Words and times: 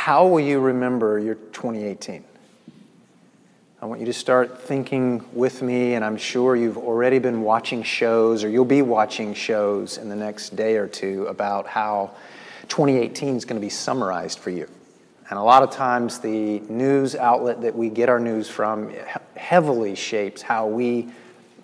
how 0.00 0.26
will 0.26 0.40
you 0.40 0.60
remember 0.60 1.18
your 1.18 1.34
2018? 1.34 2.24
I 3.82 3.84
want 3.84 4.00
you 4.00 4.06
to 4.06 4.14
start 4.14 4.62
thinking 4.62 5.22
with 5.34 5.60
me, 5.60 5.92
and 5.92 6.02
I'm 6.02 6.16
sure 6.16 6.56
you've 6.56 6.78
already 6.78 7.18
been 7.18 7.42
watching 7.42 7.82
shows 7.82 8.42
or 8.42 8.48
you'll 8.48 8.64
be 8.64 8.80
watching 8.80 9.34
shows 9.34 9.98
in 9.98 10.08
the 10.08 10.16
next 10.16 10.56
day 10.56 10.78
or 10.78 10.86
two 10.86 11.26
about 11.26 11.66
how 11.66 12.12
2018 12.68 13.36
is 13.36 13.44
going 13.44 13.60
to 13.60 13.64
be 13.64 13.68
summarized 13.68 14.38
for 14.38 14.48
you. 14.48 14.66
And 15.28 15.38
a 15.38 15.42
lot 15.42 15.62
of 15.62 15.70
times, 15.70 16.18
the 16.18 16.60
news 16.60 17.14
outlet 17.14 17.60
that 17.60 17.76
we 17.76 17.90
get 17.90 18.08
our 18.08 18.18
news 18.18 18.48
from 18.48 18.94
heavily 19.36 19.94
shapes 19.96 20.40
how 20.40 20.66
we 20.66 21.10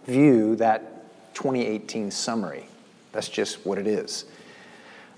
view 0.04 0.56
that 0.56 1.32
2018 1.32 2.10
summary. 2.10 2.68
That's 3.12 3.30
just 3.30 3.64
what 3.64 3.78
it 3.78 3.86
is. 3.86 4.26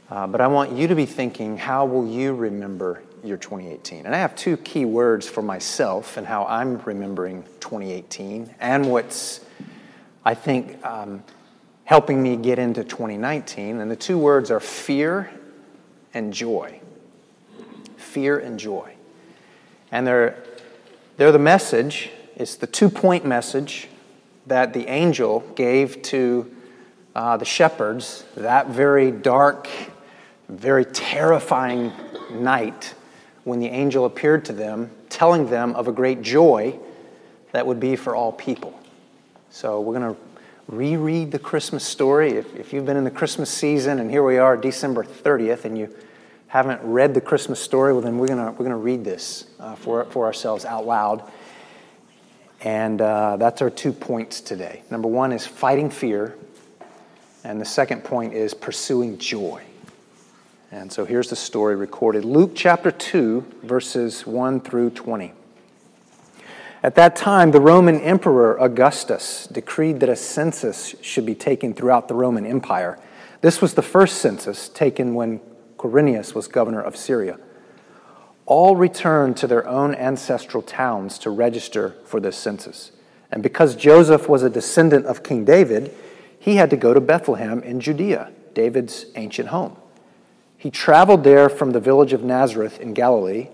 Uh, 0.08 0.28
but 0.28 0.40
I 0.40 0.46
want 0.46 0.70
you 0.70 0.86
to 0.86 0.94
be 0.94 1.04
thinking, 1.04 1.58
how 1.58 1.84
will 1.84 2.06
you 2.06 2.32
remember 2.32 3.02
your 3.24 3.36
2018? 3.36 4.06
And 4.06 4.14
I 4.14 4.18
have 4.18 4.34
two 4.34 4.56
key 4.58 4.84
words 4.84 5.28
for 5.28 5.42
myself 5.42 6.16
and 6.16 6.26
how 6.26 6.44
I'm 6.46 6.78
remembering 6.78 7.42
2018 7.60 8.54
and 8.60 8.90
what's, 8.90 9.40
I 10.24 10.34
think, 10.34 10.84
um, 10.84 11.22
helping 11.84 12.22
me 12.22 12.36
get 12.36 12.58
into 12.58 12.84
2019. 12.84 13.80
And 13.80 13.90
the 13.90 13.96
two 13.96 14.18
words 14.18 14.50
are 14.50 14.60
fear 14.60 15.30
and 16.14 16.32
joy 16.32 16.80
fear 18.08 18.38
and 18.38 18.58
joy. 18.58 18.94
And 19.92 20.06
they're, 20.06 20.42
they're 21.16 21.32
the 21.32 21.38
message, 21.38 22.10
it's 22.36 22.56
the 22.56 22.66
two 22.66 22.88
point 22.88 23.24
message 23.24 23.88
that 24.46 24.72
the 24.72 24.88
angel 24.88 25.40
gave 25.54 26.02
to 26.02 26.50
uh, 27.14 27.36
the 27.36 27.44
shepherds 27.44 28.24
that 28.36 28.68
very 28.68 29.10
dark, 29.10 29.68
very 30.48 30.84
terrifying 30.84 31.92
night 32.32 32.94
when 33.48 33.60
the 33.60 33.68
angel 33.68 34.04
appeared 34.04 34.44
to 34.44 34.52
them, 34.52 34.90
telling 35.08 35.48
them 35.48 35.74
of 35.74 35.88
a 35.88 35.92
great 35.92 36.22
joy 36.22 36.78
that 37.52 37.66
would 37.66 37.80
be 37.80 37.96
for 37.96 38.14
all 38.14 38.30
people. 38.30 38.78
So 39.50 39.80
we're 39.80 39.98
going 39.98 40.14
to 40.14 40.20
reread 40.68 41.32
the 41.32 41.38
Christmas 41.38 41.82
story. 41.82 42.32
If, 42.32 42.54
if 42.54 42.72
you've 42.72 42.84
been 42.84 42.98
in 42.98 43.04
the 43.04 43.10
Christmas 43.10 43.50
season, 43.50 43.98
and 43.98 44.10
here 44.10 44.22
we 44.22 44.36
are, 44.36 44.56
December 44.56 45.02
30th, 45.02 45.64
and 45.64 45.78
you 45.78 45.94
haven't 46.48 46.80
read 46.82 47.14
the 47.14 47.20
Christmas 47.20 47.58
story, 47.58 47.92
well, 47.92 48.02
then 48.02 48.18
we're 48.18 48.28
going 48.28 48.38
we're 48.38 48.64
gonna 48.64 48.76
read 48.76 49.04
this 49.04 49.46
uh, 49.58 49.74
for, 49.74 50.04
for 50.06 50.26
ourselves 50.26 50.64
out 50.64 50.86
loud. 50.86 51.30
And 52.60 53.00
uh, 53.00 53.36
that's 53.38 53.62
our 53.62 53.70
two 53.70 53.92
points 53.92 54.40
today. 54.40 54.82
Number 54.90 55.08
one 55.08 55.32
is 55.32 55.46
fighting 55.46 55.90
fear, 55.90 56.36
and 57.44 57.60
the 57.60 57.64
second 57.64 58.04
point 58.04 58.34
is 58.34 58.52
pursuing 58.52 59.16
joy. 59.16 59.62
And 60.70 60.92
so 60.92 61.06
here's 61.06 61.30
the 61.30 61.36
story 61.36 61.76
recorded 61.76 62.26
Luke 62.26 62.52
chapter 62.54 62.90
2, 62.90 63.60
verses 63.62 64.26
1 64.26 64.60
through 64.60 64.90
20. 64.90 65.32
At 66.82 66.94
that 66.94 67.16
time, 67.16 67.52
the 67.52 67.60
Roman 67.60 67.98
Emperor 68.00 68.60
Augustus 68.60 69.46
decreed 69.46 70.00
that 70.00 70.10
a 70.10 70.14
census 70.16 70.94
should 71.00 71.24
be 71.24 71.34
taken 71.34 71.72
throughout 71.72 72.06
the 72.06 72.14
Roman 72.14 72.44
Empire. 72.44 72.98
This 73.40 73.62
was 73.62 73.74
the 73.74 73.82
first 73.82 74.18
census 74.18 74.68
taken 74.68 75.14
when 75.14 75.40
Quirinius 75.78 76.34
was 76.34 76.48
governor 76.48 76.82
of 76.82 76.98
Syria. 76.98 77.38
All 78.44 78.76
returned 78.76 79.38
to 79.38 79.46
their 79.46 79.66
own 79.66 79.94
ancestral 79.94 80.62
towns 80.62 81.18
to 81.20 81.30
register 81.30 81.96
for 82.04 82.20
this 82.20 82.36
census. 82.36 82.92
And 83.32 83.42
because 83.42 83.74
Joseph 83.74 84.28
was 84.28 84.42
a 84.42 84.50
descendant 84.50 85.06
of 85.06 85.22
King 85.22 85.46
David, 85.46 85.94
he 86.38 86.56
had 86.56 86.68
to 86.68 86.76
go 86.76 86.92
to 86.92 87.00
Bethlehem 87.00 87.62
in 87.62 87.80
Judea, 87.80 88.32
David's 88.52 89.06
ancient 89.14 89.48
home. 89.48 89.74
He 90.58 90.70
traveled 90.70 91.24
there 91.24 91.48
from 91.48 91.70
the 91.70 91.80
village 91.80 92.12
of 92.12 92.22
Nazareth 92.22 92.78
in 92.78 92.92
Galilee. 92.92 93.48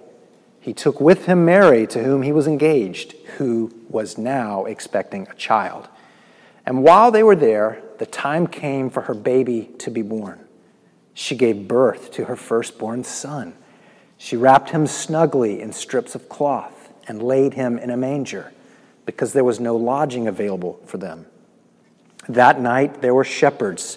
He 0.60 0.72
took 0.72 1.00
with 1.00 1.26
him 1.26 1.44
Mary, 1.44 1.86
to 1.86 2.02
whom 2.02 2.22
he 2.22 2.32
was 2.32 2.48
engaged, 2.48 3.12
who 3.36 3.72
was 3.88 4.18
now 4.18 4.64
expecting 4.64 5.28
a 5.30 5.34
child. 5.34 5.88
And 6.66 6.82
while 6.82 7.12
they 7.12 7.22
were 7.22 7.36
there, 7.36 7.82
the 7.98 8.06
time 8.06 8.48
came 8.48 8.90
for 8.90 9.02
her 9.02 9.14
baby 9.14 9.70
to 9.78 9.90
be 9.90 10.02
born 10.02 10.44
she 11.14 11.36
gave 11.36 11.68
birth 11.68 12.10
to 12.12 12.24
her 12.24 12.36
firstborn 12.36 13.04
son. 13.04 13.54
She 14.18 14.36
wrapped 14.36 14.70
him 14.70 14.86
snugly 14.86 15.62
in 15.62 15.72
strips 15.72 16.16
of 16.16 16.28
cloth 16.28 16.92
and 17.06 17.22
laid 17.22 17.54
him 17.54 17.78
in 17.78 17.90
a 17.90 17.96
manger 17.96 18.52
because 19.06 19.32
there 19.32 19.44
was 19.44 19.60
no 19.60 19.76
lodging 19.76 20.26
available 20.26 20.80
for 20.86 20.98
them. 20.98 21.26
That 22.28 22.60
night 22.60 23.00
there 23.00 23.14
were 23.14 23.24
shepherds 23.24 23.96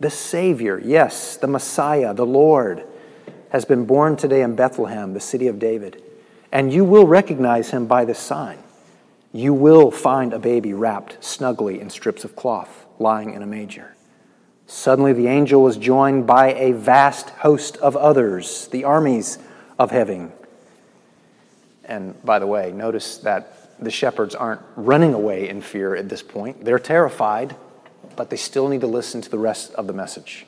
The 0.00 0.10
Savior, 0.10 0.80
yes, 0.82 1.36
the 1.36 1.46
Messiah, 1.46 2.14
the 2.14 2.26
Lord, 2.26 2.84
has 3.50 3.66
been 3.66 3.84
born 3.84 4.16
today 4.16 4.42
in 4.42 4.56
Bethlehem, 4.56 5.12
the 5.12 5.20
city 5.20 5.46
of 5.46 5.58
David. 5.58 6.02
And 6.50 6.72
you 6.72 6.84
will 6.84 7.06
recognize 7.06 7.70
him 7.70 7.86
by 7.86 8.06
this 8.06 8.18
sign. 8.18 8.58
You 9.32 9.52
will 9.52 9.90
find 9.90 10.32
a 10.32 10.38
baby 10.38 10.72
wrapped 10.72 11.22
snugly 11.22 11.80
in 11.80 11.90
strips 11.90 12.24
of 12.24 12.34
cloth, 12.34 12.86
lying 12.98 13.34
in 13.34 13.42
a 13.42 13.46
manger. 13.46 13.94
Suddenly, 14.66 15.12
the 15.12 15.26
angel 15.26 15.62
was 15.62 15.76
joined 15.76 16.26
by 16.26 16.54
a 16.54 16.72
vast 16.72 17.30
host 17.30 17.76
of 17.76 17.96
others, 17.96 18.68
the 18.68 18.84
armies 18.84 19.38
of 19.78 19.90
heaven. 19.90 20.32
And 21.84 22.20
by 22.24 22.38
the 22.38 22.46
way, 22.46 22.72
notice 22.72 23.18
that 23.18 23.78
the 23.80 23.90
shepherds 23.90 24.34
aren't 24.34 24.62
running 24.76 25.12
away 25.12 25.48
in 25.48 25.60
fear 25.60 25.94
at 25.94 26.08
this 26.08 26.22
point. 26.22 26.64
They're 26.64 26.78
terrified, 26.78 27.56
but 28.16 28.30
they 28.30 28.36
still 28.36 28.68
need 28.68 28.80
to 28.80 28.86
listen 28.86 29.20
to 29.20 29.30
the 29.30 29.38
rest 29.38 29.72
of 29.74 29.86
the 29.86 29.92
message. 29.92 30.46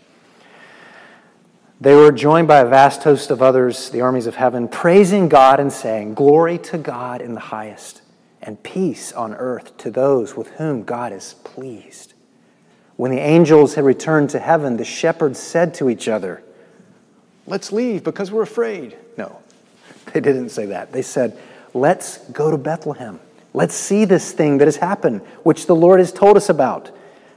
They 1.83 1.97
were 1.97 2.13
joined 2.13 2.47
by 2.47 2.61
a 2.61 2.67
vast 2.67 3.03
host 3.03 3.33
of 3.33 3.43
others, 3.43 3.91
the 3.91 4.03
armies 4.03 4.29
of 4.29 4.37
heaven, 4.37 4.69
praising 4.69 5.29
God 5.29 5.59
and 5.59 5.73
saying, 5.73 6.15
Glory 6.15 6.59
to 6.59 6.79
God 6.79 7.21
in 7.21 7.35
the 7.35 7.41
highest, 7.41 8.03
and 8.41 8.63
peace 8.63 9.13
on 9.13 9.35
earth 9.35 9.77
to 9.79 9.91
those 9.91 10.37
with 10.37 10.49
whom 10.53 10.85
God 10.85 11.13
is 11.13 11.35
pleased. 11.43 12.15
When 12.95 13.11
the 13.11 13.19
angels 13.19 13.75
had 13.75 13.85
returned 13.85 14.31
to 14.31 14.39
heaven, 14.39 14.77
the 14.77 14.85
shepherds 14.85 15.41
said 15.41 15.75
to 15.75 15.91
each 15.91 16.07
other, 16.07 16.45
Let's 17.49 17.73
leave 17.73 18.05
because 18.05 18.31
we're 18.31 18.43
afraid. 18.43 18.97
No, 19.17 19.41
they 20.13 20.21
didn't 20.21 20.51
say 20.51 20.67
that. 20.67 20.93
They 20.93 21.03
said, 21.03 21.37
Let's 21.75 22.19
go 22.31 22.53
to 22.53 22.57
Bethlehem. 22.57 23.19
Let's 23.55 23.75
see 23.75 24.05
this 24.05 24.31
thing 24.31 24.59
that 24.59 24.69
has 24.69 24.77
happened, 24.77 25.23
which 25.43 25.67
the 25.67 25.75
Lord 25.75 25.99
has 25.99 26.13
told 26.13 26.37
us 26.37 26.49
about. 26.49 26.93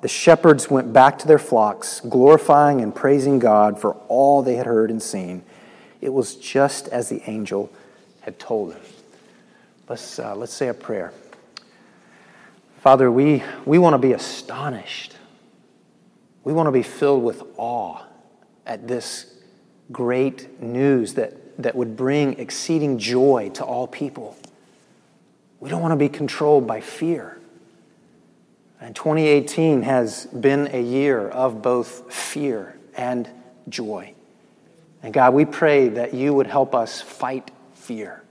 The 0.00 0.08
shepherds 0.08 0.70
went 0.70 0.92
back 0.92 1.18
to 1.18 1.26
their 1.26 1.38
flocks, 1.38 2.00
glorifying 2.00 2.80
and 2.80 2.94
praising 2.94 3.38
God 3.38 3.80
for 3.80 3.94
all 4.08 4.42
they 4.42 4.54
had 4.54 4.66
heard 4.66 4.90
and 4.90 5.02
seen. 5.02 5.42
It 6.00 6.12
was 6.12 6.36
just 6.36 6.86
as 6.88 7.08
the 7.08 7.22
angel 7.28 7.72
had 8.20 8.38
told 8.38 8.72
them. 8.72 8.80
Let's, 9.88 10.18
uh, 10.18 10.36
let's 10.36 10.52
say 10.52 10.68
a 10.68 10.74
prayer. 10.74 11.12
Father, 12.80 13.10
we, 13.10 13.42
we 13.64 13.78
want 13.78 13.94
to 13.94 13.98
be 13.98 14.12
astonished. 14.12 15.16
We 16.44 16.52
want 16.52 16.68
to 16.68 16.72
be 16.72 16.84
filled 16.84 17.24
with 17.24 17.42
awe 17.56 18.02
at 18.66 18.86
this 18.86 19.34
great 19.90 20.62
news 20.62 21.14
that, 21.14 21.34
that 21.60 21.74
would 21.74 21.96
bring 21.96 22.38
exceeding 22.38 22.98
joy 22.98 23.50
to 23.54 23.64
all 23.64 23.88
people. 23.88 24.36
We 25.58 25.70
don't 25.70 25.82
want 25.82 25.92
to 25.92 25.96
be 25.96 26.08
controlled 26.08 26.66
by 26.66 26.80
fear. 26.80 27.37
And 28.80 28.94
2018 28.94 29.82
has 29.82 30.26
been 30.26 30.68
a 30.72 30.80
year 30.80 31.28
of 31.28 31.62
both 31.62 32.12
fear 32.12 32.78
and 32.96 33.28
joy. 33.68 34.14
And 35.02 35.12
God, 35.12 35.34
we 35.34 35.44
pray 35.44 35.88
that 35.88 36.14
you 36.14 36.32
would 36.34 36.46
help 36.46 36.74
us 36.74 37.00
fight 37.00 37.50
fear. 37.74 38.22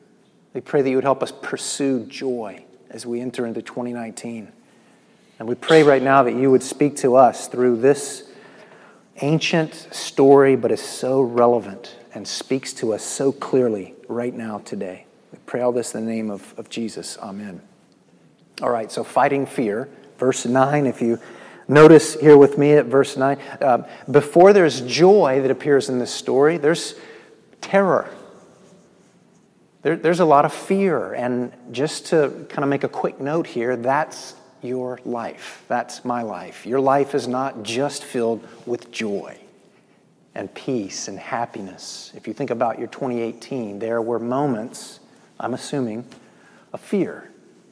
We 0.54 0.62
pray 0.62 0.82
that 0.82 0.90
you 0.90 0.96
would 0.96 1.04
help 1.04 1.22
us 1.22 1.32
pursue 1.32 2.06
joy 2.06 2.66
as 2.90 3.06
we 3.06 3.22
enter 3.22 3.46
into 3.46 3.62
2019. 3.62 4.52
And 5.40 5.48
we 5.48 5.56
pray 5.56 5.84
right 5.84 6.02
now 6.02 6.24
that 6.24 6.36
you 6.36 6.50
would 6.50 6.64
speak 6.64 6.96
to 6.98 7.16
us 7.16 7.48
through 7.48 7.78
this 7.82 8.30
ancient 9.22 9.74
story, 9.92 10.56
but 10.56 10.72
is 10.72 10.82
so 10.82 11.22
relevant 11.22 11.96
and 12.14 12.28
speaks 12.28 12.74
to 12.74 12.94
us 12.94 13.04
so 13.04 13.32
clearly 13.32 13.94
right 14.08 14.34
now 14.34 14.60
today. 14.60 15.06
We 15.32 15.40
pray 15.46 15.62
all 15.62 15.72
this 15.72 15.94
in 15.94 16.06
the 16.06 16.12
name 16.12 16.32
of, 16.32 16.58
of 16.58 16.70
Jesus. 16.70 17.18
Amen. 17.20 17.62
All 18.62 18.70
right, 18.70 18.92
so 18.92 19.04
fighting 19.04 19.46
fear. 19.46 19.90
Verse 20.18 20.46
9, 20.46 20.86
if 20.86 21.02
you 21.02 21.20
notice 21.68 22.16
here 22.16 22.38
with 22.38 22.58
me 22.58 22.74
at 22.74 22.86
verse 22.86 23.18
9, 23.18 23.38
uh, 23.62 23.88
before 24.10 24.54
there's 24.54 24.82
joy 24.82 25.42
that 25.42 25.52
appears 25.52 25.90
in 25.90 26.00
this 26.00 26.14
story, 26.14 26.58
there's 26.58 26.96
terror. 27.62 28.10
There, 29.82 29.96
there's 29.96 30.20
a 30.20 30.26
lot 30.26 30.46
of 30.46 30.54
fear. 30.54 31.14
And 31.14 31.52
just 31.72 32.08
to 32.08 32.46
kind 32.50 32.64
of 32.64 32.70
make 32.70 32.84
a 32.84 32.90
quick 32.90 33.20
note 33.20 33.48
here, 33.48 33.76
that's 33.76 34.36
your 34.62 35.00
life. 35.06 35.64
That's 35.68 36.04
my 36.04 36.24
life. 36.24 36.66
Your 36.66 36.80
life 36.80 37.14
is 37.14 37.28
not 37.28 37.64
just 37.64 38.04
filled 38.04 38.46
with 38.66 38.92
joy 38.92 39.38
and 40.36 40.54
peace 40.54 41.08
and 41.08 41.18
happiness. 41.18 42.12
If 42.16 42.28
you 42.28 42.34
think 42.34 42.50
about 42.50 42.80
your 42.80 42.88
2018, 42.88 43.80
there 43.80 44.02
were 44.02 44.20
moments, 44.20 45.00
I'm 45.40 45.54
assuming, 45.54 46.06
of 46.74 46.82
fear. 46.82 47.27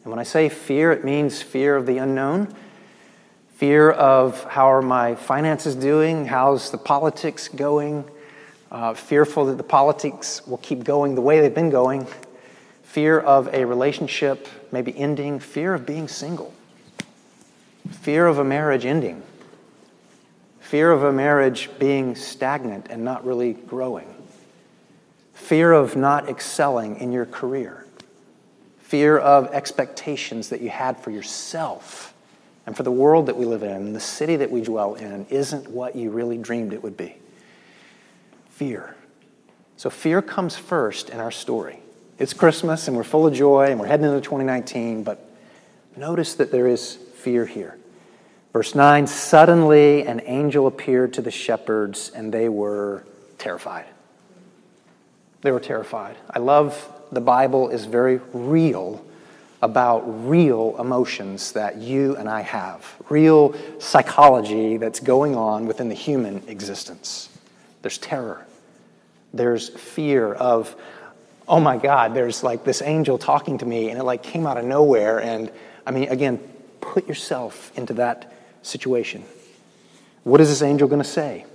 And 0.05 0.11
when 0.11 0.19
I 0.19 0.23
say 0.23 0.47
fear, 0.47 0.93
it 0.93 1.03
means 1.03 1.41
fear 1.41 1.75
of 1.75 1.85
the 1.85 1.97
unknown, 1.97 2.55
fear 3.55 3.91
of 3.91 4.41
how 4.45 4.71
are 4.71 4.81
my 4.81 5.15
finances 5.15 5.75
doing, 5.75 6.25
how's 6.25 6.71
the 6.71 6.77
politics 6.77 7.49
going, 7.49 8.05
uh, 8.71 8.93
fearful 8.93 9.47
that 9.47 9.57
the 9.57 9.63
politics 9.63 10.47
will 10.47 10.59
keep 10.59 10.85
going 10.85 11.15
the 11.15 11.21
way 11.21 11.41
they've 11.41 11.53
been 11.53 11.69
going, 11.69 12.07
fear 12.83 13.19
of 13.19 13.53
a 13.53 13.65
relationship 13.65 14.47
maybe 14.71 14.97
ending, 14.97 15.39
fear 15.39 15.73
of 15.73 15.85
being 15.85 16.07
single 16.07 16.53
fear 17.91 18.27
of 18.27 18.39
a 18.39 18.43
marriage 18.43 18.85
ending, 18.85 19.21
fear 20.59 20.91
of 20.91 21.03
a 21.03 21.11
marriage 21.11 21.69
being 21.79 22.15
stagnant 22.15 22.87
and 22.89 23.03
not 23.03 23.25
really 23.25 23.53
growing, 23.53 24.07
fear 25.33 25.71
of 25.71 25.95
not 25.95 26.29
excelling 26.29 26.97
in 26.99 27.11
your 27.11 27.25
career, 27.25 27.85
fear 28.85 29.17
of 29.17 29.47
expectations 29.51 30.49
that 30.49 30.61
you 30.61 30.69
had 30.69 30.99
for 30.99 31.09
yourself 31.09 32.13
and 32.67 32.77
for 32.77 32.83
the 32.83 32.91
world 32.91 33.25
that 33.25 33.35
we 33.35 33.43
live 33.43 33.63
in, 33.63 33.93
the 33.93 33.99
city 33.99 34.35
that 34.35 34.51
we 34.51 34.61
dwell 34.61 34.93
in, 34.93 35.25
isn't 35.31 35.67
what 35.71 35.95
you 35.95 36.11
really 36.11 36.37
dreamed 36.37 36.71
it 36.71 36.83
would 36.83 36.95
be. 36.95 37.15
Fear. 38.51 38.95
So, 39.75 39.89
fear 39.89 40.21
comes 40.21 40.55
first 40.55 41.09
in 41.09 41.19
our 41.19 41.31
story. 41.31 41.79
It's 42.19 42.33
Christmas 42.33 42.87
and 42.87 42.95
we're 42.95 43.03
full 43.03 43.25
of 43.25 43.33
joy 43.33 43.71
and 43.71 43.79
we're 43.79 43.87
heading 43.87 44.05
into 44.05 44.21
2019, 44.21 45.03
but 45.03 45.27
notice 45.97 46.35
that 46.35 46.51
there 46.51 46.67
is 46.67 46.93
fear 46.93 47.47
here. 47.47 47.77
Verse 48.53 48.75
9 48.75 49.07
Suddenly 49.07 50.05
an 50.05 50.21
angel 50.25 50.67
appeared 50.67 51.13
to 51.13 51.23
the 51.23 51.31
shepherds, 51.31 52.11
and 52.13 52.31
they 52.31 52.49
were 52.49 53.03
terrified. 53.39 53.85
They 55.41 55.51
were 55.51 55.59
terrified. 55.59 56.17
I 56.29 56.37
love 56.37 56.91
the 57.15 57.21
Bible 57.21 57.69
is 57.69 57.85
very 57.85 58.19
real 58.33 59.03
about 59.61 60.01
real 60.27 60.75
emotions 60.79 61.53
that 61.53 61.77
you 61.77 62.15
and 62.17 62.29
I 62.29 62.41
have, 62.41 62.85
real 63.09 63.55
psychology 63.79 64.77
that's 64.77 64.99
going 64.99 65.35
on 65.35 65.65
within 65.65 65.89
the 65.89 65.95
human 65.95 66.43
existence. 66.47 67.29
There's 67.81 67.97
terror, 67.97 68.45
there's 69.33 69.69
fear 69.69 70.33
of, 70.33 70.75
oh 71.47 71.59
my 71.59 71.77
God, 71.77 72.13
there's 72.13 72.43
like 72.43 72.63
this 72.63 72.81
angel 72.81 73.17
talking 73.17 73.57
to 73.59 73.65
me, 73.65 73.89
and 73.89 73.99
it 73.99 74.03
like 74.03 74.21
came 74.21 74.45
out 74.45 74.57
of 74.57 74.65
nowhere. 74.65 75.19
And 75.21 75.49
I 75.87 75.91
mean, 75.91 76.09
again, 76.09 76.37
put 76.81 77.07
yourself 77.07 77.71
into 77.77 77.93
that 77.93 78.31
situation. 78.61 79.23
What 80.23 80.41
is 80.41 80.49
this 80.49 80.61
angel 80.61 80.87
going 80.87 81.01
to 81.01 81.07
say? 81.07 81.45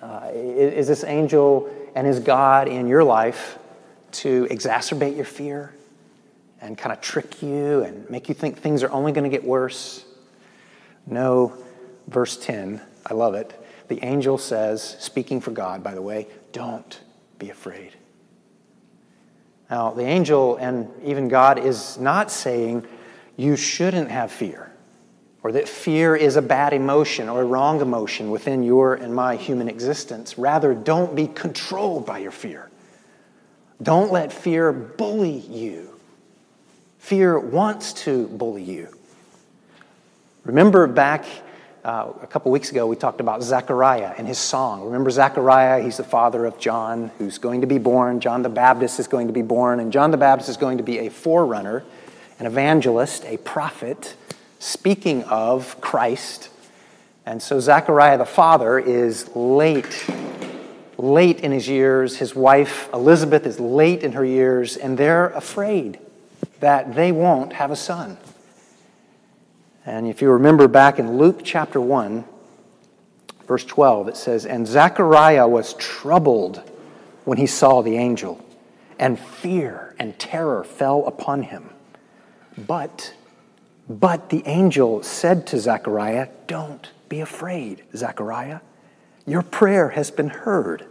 Uh, 0.00 0.30
is 0.34 0.88
this 0.88 1.04
angel 1.04 1.70
and 1.94 2.06
his 2.06 2.20
God 2.20 2.68
in 2.68 2.88
your 2.88 3.04
life 3.04 3.58
to 4.14 4.46
exacerbate 4.46 5.16
your 5.16 5.24
fear 5.24 5.74
and 6.60 6.78
kind 6.78 6.92
of 6.92 7.00
trick 7.00 7.42
you 7.42 7.82
and 7.82 8.08
make 8.08 8.28
you 8.28 8.34
think 8.34 8.58
things 8.58 8.82
are 8.82 8.90
only 8.90 9.12
going 9.12 9.24
to 9.24 9.30
get 9.30 9.44
worse? 9.44 10.04
No. 11.06 11.54
Verse 12.06 12.36
10, 12.36 12.82
I 13.06 13.14
love 13.14 13.34
it. 13.34 13.58
The 13.88 14.02
angel 14.04 14.36
says, 14.36 14.96
speaking 15.00 15.40
for 15.40 15.52
God, 15.52 15.82
by 15.82 15.94
the 15.94 16.02
way, 16.02 16.26
don't 16.52 17.00
be 17.38 17.50
afraid. 17.50 17.92
Now, 19.70 19.92
the 19.92 20.04
angel 20.04 20.56
and 20.56 20.90
even 21.02 21.28
God 21.28 21.58
is 21.58 21.98
not 21.98 22.30
saying, 22.30 22.86
you 23.36 23.56
shouldn't 23.56 24.10
have 24.10 24.30
fear, 24.30 24.70
or 25.42 25.52
that 25.52 25.68
fear 25.68 26.14
is 26.14 26.36
a 26.36 26.42
bad 26.42 26.72
emotion 26.72 27.28
or 27.28 27.42
a 27.42 27.44
wrong 27.44 27.80
emotion 27.80 28.30
within 28.30 28.62
your 28.62 28.94
and 28.94 29.14
my 29.14 29.36
human 29.36 29.68
existence. 29.68 30.38
Rather, 30.38 30.74
don't 30.74 31.16
be 31.16 31.26
controlled 31.26 32.06
by 32.06 32.18
your 32.18 32.30
fear. 32.30 32.70
Don't 33.82 34.12
let 34.12 34.32
fear 34.32 34.72
bully 34.72 35.38
you. 35.38 35.90
Fear 36.98 37.38
wants 37.38 37.92
to 38.04 38.28
bully 38.28 38.62
you. 38.62 38.88
Remember 40.44 40.86
back 40.86 41.24
uh, 41.84 42.12
a 42.22 42.26
couple 42.26 42.50
weeks 42.50 42.70
ago, 42.70 42.86
we 42.86 42.96
talked 42.96 43.20
about 43.20 43.42
Zechariah 43.42 44.14
and 44.16 44.26
his 44.26 44.38
song. 44.38 44.84
Remember 44.84 45.10
Zechariah? 45.10 45.82
He's 45.82 45.98
the 45.98 46.04
father 46.04 46.46
of 46.46 46.58
John, 46.58 47.10
who's 47.18 47.36
going 47.36 47.60
to 47.60 47.66
be 47.66 47.76
born. 47.76 48.20
John 48.20 48.42
the 48.42 48.48
Baptist 48.48 48.98
is 49.00 49.06
going 49.06 49.26
to 49.26 49.34
be 49.34 49.42
born, 49.42 49.80
and 49.80 49.92
John 49.92 50.10
the 50.10 50.16
Baptist 50.16 50.48
is 50.48 50.56
going 50.56 50.78
to 50.78 50.84
be 50.84 51.00
a 51.00 51.10
forerunner 51.10 51.84
an 52.38 52.46
evangelist, 52.46 53.24
a 53.26 53.36
prophet, 53.38 54.16
speaking 54.58 55.22
of 55.24 55.80
Christ. 55.80 56.50
And 57.26 57.42
so 57.42 57.60
Zechariah 57.60 58.18
the 58.18 58.24
father 58.24 58.78
is 58.78 59.34
late, 59.36 60.06
late 60.98 61.40
in 61.40 61.52
his 61.52 61.68
years. 61.68 62.16
His 62.16 62.34
wife 62.34 62.88
Elizabeth 62.92 63.46
is 63.46 63.58
late 63.60 64.02
in 64.02 64.12
her 64.12 64.24
years, 64.24 64.76
and 64.76 64.96
they're 64.96 65.28
afraid 65.30 65.98
that 66.60 66.94
they 66.94 67.12
won't 67.12 67.52
have 67.54 67.70
a 67.70 67.76
son. 67.76 68.16
And 69.86 70.06
if 70.06 70.22
you 70.22 70.30
remember 70.30 70.66
back 70.68 70.98
in 70.98 71.18
Luke 71.18 71.40
chapter 71.44 71.80
1, 71.80 72.24
verse 73.46 73.64
12, 73.64 74.08
it 74.08 74.16
says, 74.16 74.46
And 74.46 74.66
Zechariah 74.66 75.46
was 75.46 75.74
troubled 75.74 76.62
when 77.24 77.38
he 77.38 77.46
saw 77.46 77.82
the 77.82 77.96
angel, 77.96 78.44
and 78.98 79.18
fear 79.18 79.94
and 79.98 80.18
terror 80.18 80.64
fell 80.64 81.06
upon 81.06 81.42
him. 81.42 81.70
But, 82.56 83.14
but 83.88 84.30
the 84.30 84.42
angel 84.46 85.02
said 85.02 85.46
to 85.48 85.58
Zechariah, 85.58 86.28
Don't 86.46 86.90
be 87.08 87.20
afraid, 87.20 87.82
Zechariah. 87.94 88.60
Your 89.26 89.42
prayer 89.42 89.90
has 89.90 90.10
been 90.10 90.28
heard, 90.28 90.86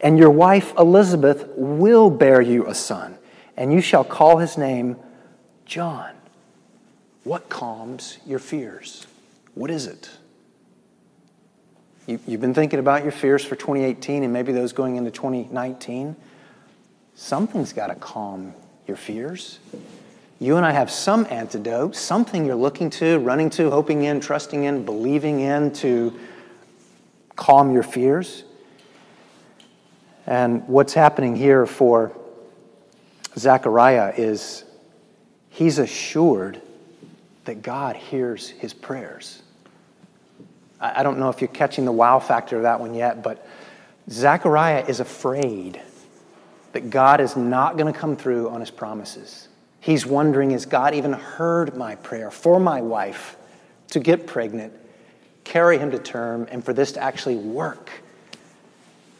and 0.00 0.18
your 0.18 0.30
wife 0.30 0.72
Elizabeth 0.78 1.46
will 1.56 2.10
bear 2.10 2.40
you 2.40 2.66
a 2.66 2.74
son, 2.74 3.18
and 3.56 3.72
you 3.72 3.80
shall 3.80 4.04
call 4.04 4.38
his 4.38 4.56
name 4.56 4.96
John. 5.66 6.14
What 7.24 7.48
calms 7.48 8.18
your 8.26 8.38
fears? 8.38 9.06
What 9.54 9.70
is 9.70 9.86
it? 9.86 10.10
You, 12.06 12.18
have 12.28 12.40
been 12.40 12.54
thinking 12.54 12.78
about 12.78 13.02
your 13.02 13.12
fears 13.12 13.44
for 13.44 13.54
2018 13.54 14.24
and 14.24 14.32
maybe 14.32 14.52
those 14.52 14.72
going 14.72 14.96
into 14.96 15.10
2019. 15.10 16.16
Something's 17.14 17.72
got 17.72 17.88
to 17.88 17.94
calm 17.94 18.54
your 18.88 18.96
fears. 18.96 19.60
You 20.40 20.56
and 20.56 20.64
I 20.64 20.72
have 20.72 20.90
some 20.90 21.26
antidote, 21.30 21.94
something 21.94 22.46
you're 22.46 22.56
looking 22.56 22.88
to, 22.90 23.18
running 23.18 23.50
to, 23.50 23.70
hoping 23.70 24.04
in, 24.04 24.18
trusting 24.18 24.64
in, 24.64 24.84
believing 24.84 25.40
in 25.40 25.72
to 25.74 26.18
calm 27.40 27.72
your 27.72 27.82
fears. 27.82 28.44
And 30.26 30.68
what's 30.68 30.92
happening 30.92 31.34
here 31.34 31.64
for 31.64 32.12
Zechariah 33.36 34.12
is 34.16 34.64
he's 35.48 35.78
assured 35.78 36.60
that 37.46 37.62
God 37.62 37.96
hears 37.96 38.50
his 38.50 38.74
prayers. 38.74 39.42
I 40.78 41.02
don't 41.02 41.18
know 41.18 41.30
if 41.30 41.40
you're 41.40 41.48
catching 41.48 41.86
the 41.86 41.92
wow 41.92 42.18
factor 42.18 42.56
of 42.56 42.62
that 42.62 42.78
one 42.78 42.94
yet, 42.94 43.22
but 43.22 43.46
Zechariah 44.10 44.84
is 44.86 45.00
afraid 45.00 45.80
that 46.72 46.90
God 46.90 47.20
is 47.20 47.36
not 47.36 47.76
going 47.78 47.92
to 47.92 47.98
come 47.98 48.16
through 48.16 48.50
on 48.50 48.60
his 48.60 48.70
promises. 48.70 49.48
He's 49.80 50.04
wondering, 50.04 50.50
has 50.50 50.66
God 50.66 50.94
even 50.94 51.14
heard 51.14 51.74
my 51.74 51.94
prayer 51.96 52.30
for 52.30 52.60
my 52.60 52.82
wife 52.82 53.36
to 53.88 53.98
get 53.98 54.26
pregnant, 54.26 54.74
carry 55.50 55.78
him 55.78 55.90
to 55.90 55.98
term, 55.98 56.46
and 56.50 56.64
for 56.64 56.72
this 56.72 56.92
to 56.92 57.02
actually 57.02 57.36
work? 57.36 57.90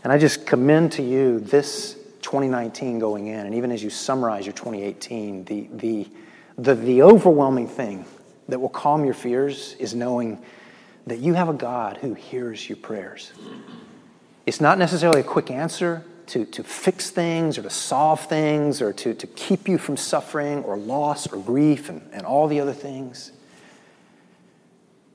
And 0.05 0.13
I 0.13 0.19
just 0.19 0.47
commend 0.47 0.93
to 0.93 1.03
you 1.03 1.41
this 1.41 1.95
2019 2.23 2.99
going 2.99 3.27
in, 3.27 3.47
and 3.47 3.55
even 3.55 3.73
as 3.73 3.83
you 3.83 3.91
summarize 3.91 4.47
your 4.47 4.55
2018, 4.55 5.45
the, 5.45 5.69
the, 5.73 6.09
the, 6.57 6.75
the 6.75 7.03
overwhelming 7.03 7.67
thing 7.67 8.05
that 8.49 8.59
will 8.59 8.69
calm 8.69 9.05
your 9.05 9.15
fears 9.15 9.75
is 9.79 9.95
knowing 9.95 10.43
that 11.07 11.19
you 11.19 11.35
have 11.35 11.49
a 11.49 11.55
God 11.55 11.97
who 11.99 12.15
hears 12.15 12.69
your 12.69 12.77
prayers. 12.77 13.33
It's 14.47 14.61
not 14.61 14.79
necessarily 14.79 15.21
a 15.21 15.25
quick 15.25 15.51
answer, 15.51 16.05
to, 16.31 16.45
to 16.45 16.63
fix 16.63 17.11
things 17.11 17.59
or 17.59 17.63
to 17.63 17.71
solve 17.71 18.21
things 18.27 18.81
or 18.81 18.93
to, 18.93 19.15
to 19.15 19.27
keep 19.27 19.69
you 19.69 19.79
from 19.79 19.97
suffering 19.97 20.63
or 20.63 20.77
loss 20.77 21.27
or 21.33 21.39
grief 21.39 21.89
and, 21.89 22.09
and 22.13 22.25
all 22.25 22.47
the 22.47 22.61
other 22.61 22.73
things. 22.73 23.33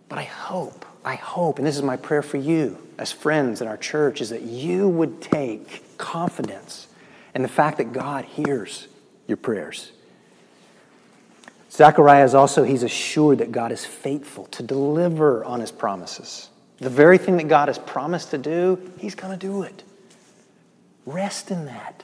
But 0.09 0.19
I 0.19 0.23
hope, 0.23 0.85
I 1.05 1.15
hope, 1.15 1.59
and 1.59 1.67
this 1.67 1.75
is 1.75 1.83
my 1.83 1.97
prayer 1.97 2.23
for 2.23 2.37
you 2.37 2.79
as 2.97 3.11
friends 3.11 3.61
in 3.61 3.67
our 3.67 3.77
church, 3.77 4.21
is 4.21 4.31
that 4.31 4.41
you 4.41 4.89
would 4.89 5.21
take 5.21 5.97
confidence 5.99 6.87
in 7.35 7.43
the 7.43 7.47
fact 7.47 7.77
that 7.77 7.93
God 7.93 8.25
hears 8.25 8.87
your 9.27 9.37
prayers. 9.37 9.91
Zechariah 11.69 12.23
is 12.23 12.33
also, 12.33 12.63
he's 12.63 12.81
assured 12.83 13.37
that 13.37 13.51
God 13.51 13.71
is 13.71 13.85
faithful 13.85 14.45
to 14.47 14.63
deliver 14.63 15.45
on 15.45 15.59
his 15.59 15.71
promises. 15.71 16.49
The 16.79 16.89
very 16.89 17.17
thing 17.19 17.37
that 17.37 17.47
God 17.47 17.67
has 17.67 17.77
promised 17.77 18.31
to 18.31 18.37
do, 18.37 18.91
he's 18.97 19.13
going 19.13 19.37
to 19.37 19.47
do 19.47 19.61
it. 19.61 19.83
Rest 21.05 21.51
in 21.51 21.65
that. 21.65 22.03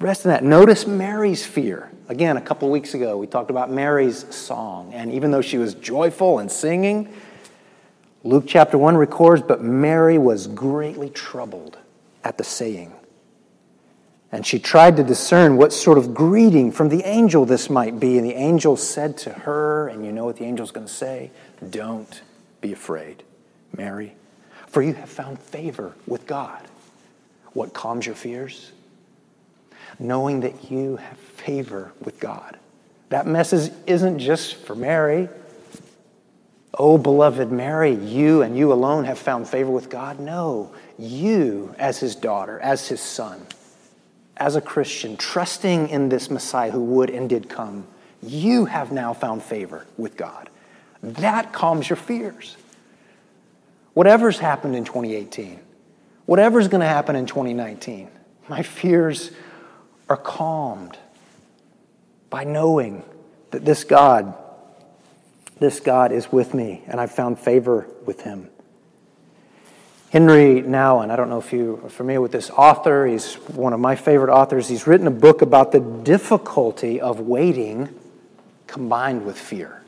Rest 0.00 0.24
in 0.24 0.30
that. 0.30 0.42
Notice 0.42 0.86
Mary's 0.86 1.46
fear. 1.46 1.90
Again, 2.08 2.36
a 2.36 2.40
couple 2.40 2.68
weeks 2.70 2.94
ago, 2.94 3.16
we 3.16 3.26
talked 3.26 3.50
about 3.50 3.70
Mary's 3.70 4.34
song. 4.34 4.92
And 4.92 5.12
even 5.12 5.30
though 5.30 5.40
she 5.40 5.58
was 5.58 5.74
joyful 5.74 6.38
and 6.38 6.50
singing, 6.50 7.12
Luke 8.26 8.44
chapter 8.48 8.76
1 8.76 8.96
records, 8.96 9.40
but 9.40 9.62
Mary 9.62 10.18
was 10.18 10.48
greatly 10.48 11.08
troubled 11.10 11.78
at 12.24 12.38
the 12.38 12.42
saying. 12.42 12.92
And 14.32 14.44
she 14.44 14.58
tried 14.58 14.96
to 14.96 15.04
discern 15.04 15.56
what 15.56 15.72
sort 15.72 15.96
of 15.96 16.12
greeting 16.12 16.72
from 16.72 16.88
the 16.88 17.04
angel 17.04 17.46
this 17.46 17.70
might 17.70 18.00
be. 18.00 18.18
And 18.18 18.26
the 18.26 18.34
angel 18.34 18.76
said 18.76 19.16
to 19.18 19.30
her, 19.30 19.86
and 19.86 20.04
you 20.04 20.10
know 20.10 20.24
what 20.24 20.38
the 20.38 20.44
angel's 20.44 20.72
going 20.72 20.88
to 20.88 20.92
say? 20.92 21.30
Don't 21.70 22.20
be 22.60 22.72
afraid, 22.72 23.22
Mary, 23.76 24.16
for 24.66 24.82
you 24.82 24.94
have 24.94 25.08
found 25.08 25.38
favor 25.38 25.94
with 26.08 26.26
God. 26.26 26.66
What 27.52 27.74
calms 27.74 28.06
your 28.06 28.16
fears? 28.16 28.72
Knowing 30.00 30.40
that 30.40 30.68
you 30.68 30.96
have 30.96 31.16
favor 31.16 31.92
with 32.00 32.18
God. 32.18 32.58
That 33.10 33.28
message 33.28 33.72
isn't 33.86 34.18
just 34.18 34.56
for 34.56 34.74
Mary. 34.74 35.28
Oh, 36.74 36.98
beloved 36.98 37.50
Mary, 37.50 37.94
you 37.94 38.42
and 38.42 38.56
you 38.56 38.72
alone 38.72 39.04
have 39.04 39.18
found 39.18 39.48
favor 39.48 39.70
with 39.70 39.88
God. 39.88 40.20
No, 40.20 40.72
you, 40.98 41.74
as 41.78 41.98
his 41.98 42.14
daughter, 42.14 42.58
as 42.60 42.88
his 42.88 43.00
son, 43.00 43.46
as 44.36 44.56
a 44.56 44.60
Christian, 44.60 45.16
trusting 45.16 45.88
in 45.88 46.08
this 46.08 46.30
Messiah 46.30 46.70
who 46.70 46.84
would 46.84 47.08
and 47.10 47.28
did 47.28 47.48
come, 47.48 47.86
you 48.22 48.66
have 48.66 48.92
now 48.92 49.14
found 49.14 49.42
favor 49.42 49.86
with 49.96 50.16
God. 50.16 50.50
That 51.02 51.52
calms 51.52 51.88
your 51.88 51.96
fears. 51.96 52.56
Whatever's 53.94 54.38
happened 54.38 54.76
in 54.76 54.84
2018, 54.84 55.58
whatever's 56.26 56.68
going 56.68 56.82
to 56.82 56.86
happen 56.86 57.16
in 57.16 57.26
2019, 57.26 58.10
my 58.48 58.62
fears 58.62 59.30
are 60.08 60.16
calmed 60.16 60.98
by 62.28 62.44
knowing 62.44 63.02
that 63.52 63.64
this 63.64 63.84
God, 63.84 64.34
this 65.58 65.80
God 65.80 66.12
is 66.12 66.30
with 66.30 66.54
me 66.54 66.82
and 66.86 67.00
I've 67.00 67.12
found 67.12 67.38
favor 67.38 67.86
with 68.04 68.22
him. 68.22 68.50
Henry 70.10 70.62
Nouwen, 70.62 71.10
I 71.10 71.16
don't 71.16 71.28
know 71.28 71.38
if 71.38 71.52
you 71.52 71.80
are 71.84 71.90
familiar 71.90 72.20
with 72.20 72.32
this 72.32 72.48
author. 72.50 73.06
He's 73.06 73.34
one 73.34 73.72
of 73.72 73.80
my 73.80 73.96
favorite 73.96 74.32
authors. 74.32 74.68
He's 74.68 74.86
written 74.86 75.06
a 75.06 75.10
book 75.10 75.42
about 75.42 75.72
the 75.72 75.80
difficulty 75.80 77.00
of 77.00 77.20
waiting 77.20 77.88
combined 78.66 79.26
with 79.26 79.38
fear. 79.38 79.82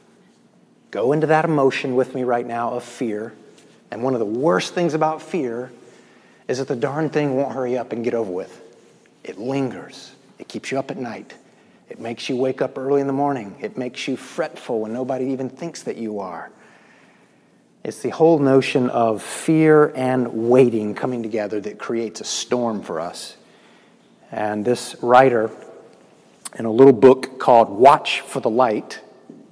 Go 0.90 1.12
into 1.12 1.26
that 1.28 1.44
emotion 1.44 1.94
with 1.94 2.14
me 2.14 2.24
right 2.24 2.46
now 2.46 2.70
of 2.70 2.82
fear. 2.82 3.32
And 3.90 4.02
one 4.02 4.14
of 4.14 4.20
the 4.20 4.26
worst 4.26 4.74
things 4.74 4.94
about 4.94 5.22
fear 5.22 5.70
is 6.46 6.58
that 6.58 6.68
the 6.68 6.76
darn 6.76 7.10
thing 7.10 7.36
won't 7.36 7.54
hurry 7.54 7.76
up 7.76 7.92
and 7.92 8.02
get 8.02 8.14
over 8.14 8.30
with. 8.30 8.62
It 9.24 9.38
lingers, 9.38 10.12
it 10.38 10.48
keeps 10.48 10.70
you 10.70 10.78
up 10.78 10.90
at 10.90 10.96
night. 10.96 11.34
It 11.88 11.98
makes 11.98 12.28
you 12.28 12.36
wake 12.36 12.60
up 12.60 12.76
early 12.76 13.00
in 13.00 13.06
the 13.06 13.12
morning. 13.12 13.56
It 13.60 13.78
makes 13.78 14.06
you 14.06 14.16
fretful 14.16 14.80
when 14.80 14.92
nobody 14.92 15.26
even 15.26 15.48
thinks 15.48 15.82
that 15.84 15.96
you 15.96 16.20
are. 16.20 16.50
It's 17.82 18.00
the 18.02 18.10
whole 18.10 18.38
notion 18.38 18.90
of 18.90 19.22
fear 19.22 19.92
and 19.94 20.48
waiting 20.48 20.94
coming 20.94 21.22
together 21.22 21.60
that 21.60 21.78
creates 21.78 22.20
a 22.20 22.24
storm 22.24 22.82
for 22.82 23.00
us. 23.00 23.36
And 24.30 24.64
this 24.64 24.96
writer, 25.00 25.50
in 26.58 26.66
a 26.66 26.70
little 26.70 26.92
book 26.92 27.38
called 27.38 27.70
Watch 27.70 28.20
for 28.20 28.40
the 28.40 28.50
Light, 28.50 29.00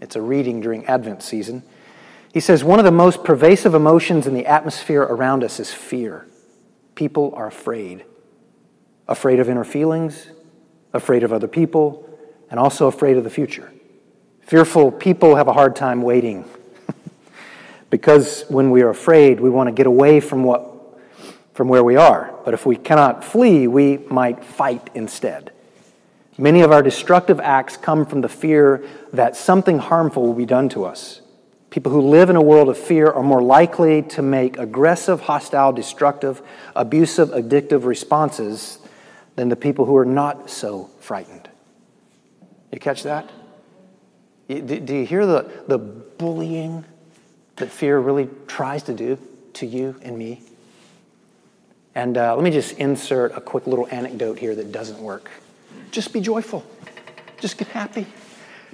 it's 0.01 0.17
a 0.17 0.21
reading 0.21 0.61
during 0.61 0.85
Advent 0.85 1.23
season, 1.23 1.63
he 2.35 2.41
says 2.41 2.63
one 2.63 2.79
of 2.79 2.85
the 2.85 2.91
most 2.91 3.25
pervasive 3.25 3.75
emotions 3.75 4.27
in 4.27 4.35
the 4.35 4.45
atmosphere 4.45 5.01
around 5.01 5.43
us 5.43 5.59
is 5.59 5.73
fear. 5.73 6.27
People 6.95 7.33
are 7.35 7.47
afraid. 7.47 8.05
Afraid 9.09 9.41
of 9.41 9.49
inner 9.49 9.65
feelings, 9.65 10.27
afraid 10.93 11.23
of 11.23 11.33
other 11.33 11.49
people, 11.49 12.06
and 12.51 12.61
also 12.61 12.87
afraid 12.87 13.17
of 13.17 13.25
the 13.25 13.31
future. 13.31 13.73
Fearful 14.43 14.93
people 14.93 15.37
have 15.37 15.49
a 15.49 15.53
hard 15.53 15.75
time 15.75 16.03
waiting 16.03 16.45
because 17.91 18.45
when 18.49 18.71
we 18.71 18.83
are 18.83 18.91
afraid, 18.91 19.41
we 19.41 19.51
want 19.51 19.69
to 19.69 19.73
get 19.73 19.87
away 19.87 20.21
from, 20.21 20.45
what, 20.45 20.65
from 21.55 21.69
where 21.69 21.83
we 21.83 21.97
are. 21.97 22.35
But 22.45 22.55
if 22.55 22.65
we 22.65 22.77
cannot 22.77 23.25
flee, 23.25 23.67
we 23.67 23.99
might 24.09 24.45
fight 24.45 24.91
instead. 24.95 25.53
Many 26.39 26.61
of 26.61 26.71
our 26.71 26.83
destructive 26.83 27.41
acts 27.41 27.77
come 27.77 28.05
from 28.05 28.21
the 28.21 28.29
fear 28.29 28.87
that 29.13 29.37
something 29.37 29.79
harmful 29.79 30.27
will 30.27 30.35
be 30.35 30.47
done 30.47 30.69
to 30.71 30.85
us. 30.85 31.23
People 31.71 31.93
who 31.93 32.01
live 32.01 32.31
in 32.31 32.37
a 32.37 32.43
world 32.43 32.69
of 32.69 32.79
fear 32.79 33.11
are 33.11 33.23
more 33.23 33.43
likely 33.43 34.03
to 34.03 34.23
make 34.23 34.59
aggressive, 34.59 35.23
hostile, 35.23 35.73
destructive, 35.73 36.41
abusive, 36.75 37.31
addictive 37.31 37.85
responses 37.85 38.79
than 39.35 39.49
the 39.49 39.57
people 39.57 39.85
who 39.85 39.97
are 39.97 40.05
not 40.05 40.49
so 40.49 40.91
frightened. 41.01 41.46
You 42.73 42.79
catch 42.79 43.05
that? 43.05 43.31
Do 44.49 44.95
you 44.95 45.07
hear 45.07 45.27
the, 45.27 45.51
the 45.67 45.79
bullying 45.79 46.85
that 47.57 47.71
fear 47.71 47.99
really 47.99 48.29
tries 48.47 48.83
to 48.85 48.95
do 48.95 49.19
to 49.55 49.67
you 49.67 49.97
and 50.03 50.17
me. 50.17 50.43
And 51.95 52.19
uh, 52.19 52.35
let 52.35 52.45
me 52.45 52.51
just 52.51 52.79
insert 52.79 53.33
a 53.33 53.41
quick 53.41 53.67
little 53.67 53.89
anecdote 53.91 54.39
here 54.39 54.55
that 54.55 54.71
doesn't 54.71 55.01
work. 55.01 55.31
Just 55.91 56.13
be 56.13 56.21
joyful. 56.21 56.65
Just 57.41 57.57
get 57.57 57.69
happy. 57.69 58.07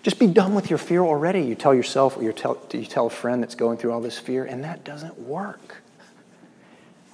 Just 0.02 0.18
be 0.18 0.26
done 0.26 0.54
with 0.54 0.68
your 0.68 0.78
fear 0.78 1.02
already. 1.02 1.42
You 1.42 1.54
tell 1.54 1.72
yourself 1.72 2.16
or 2.16 2.24
you 2.24 2.32
tell, 2.32 2.58
you 2.72 2.84
tell 2.84 3.06
a 3.06 3.10
friend 3.10 3.40
that's 3.40 3.54
going 3.54 3.78
through 3.78 3.92
all 3.92 4.00
this 4.00 4.18
fear, 4.18 4.44
and 4.44 4.64
that 4.64 4.82
doesn't 4.82 5.16
work. 5.20 5.82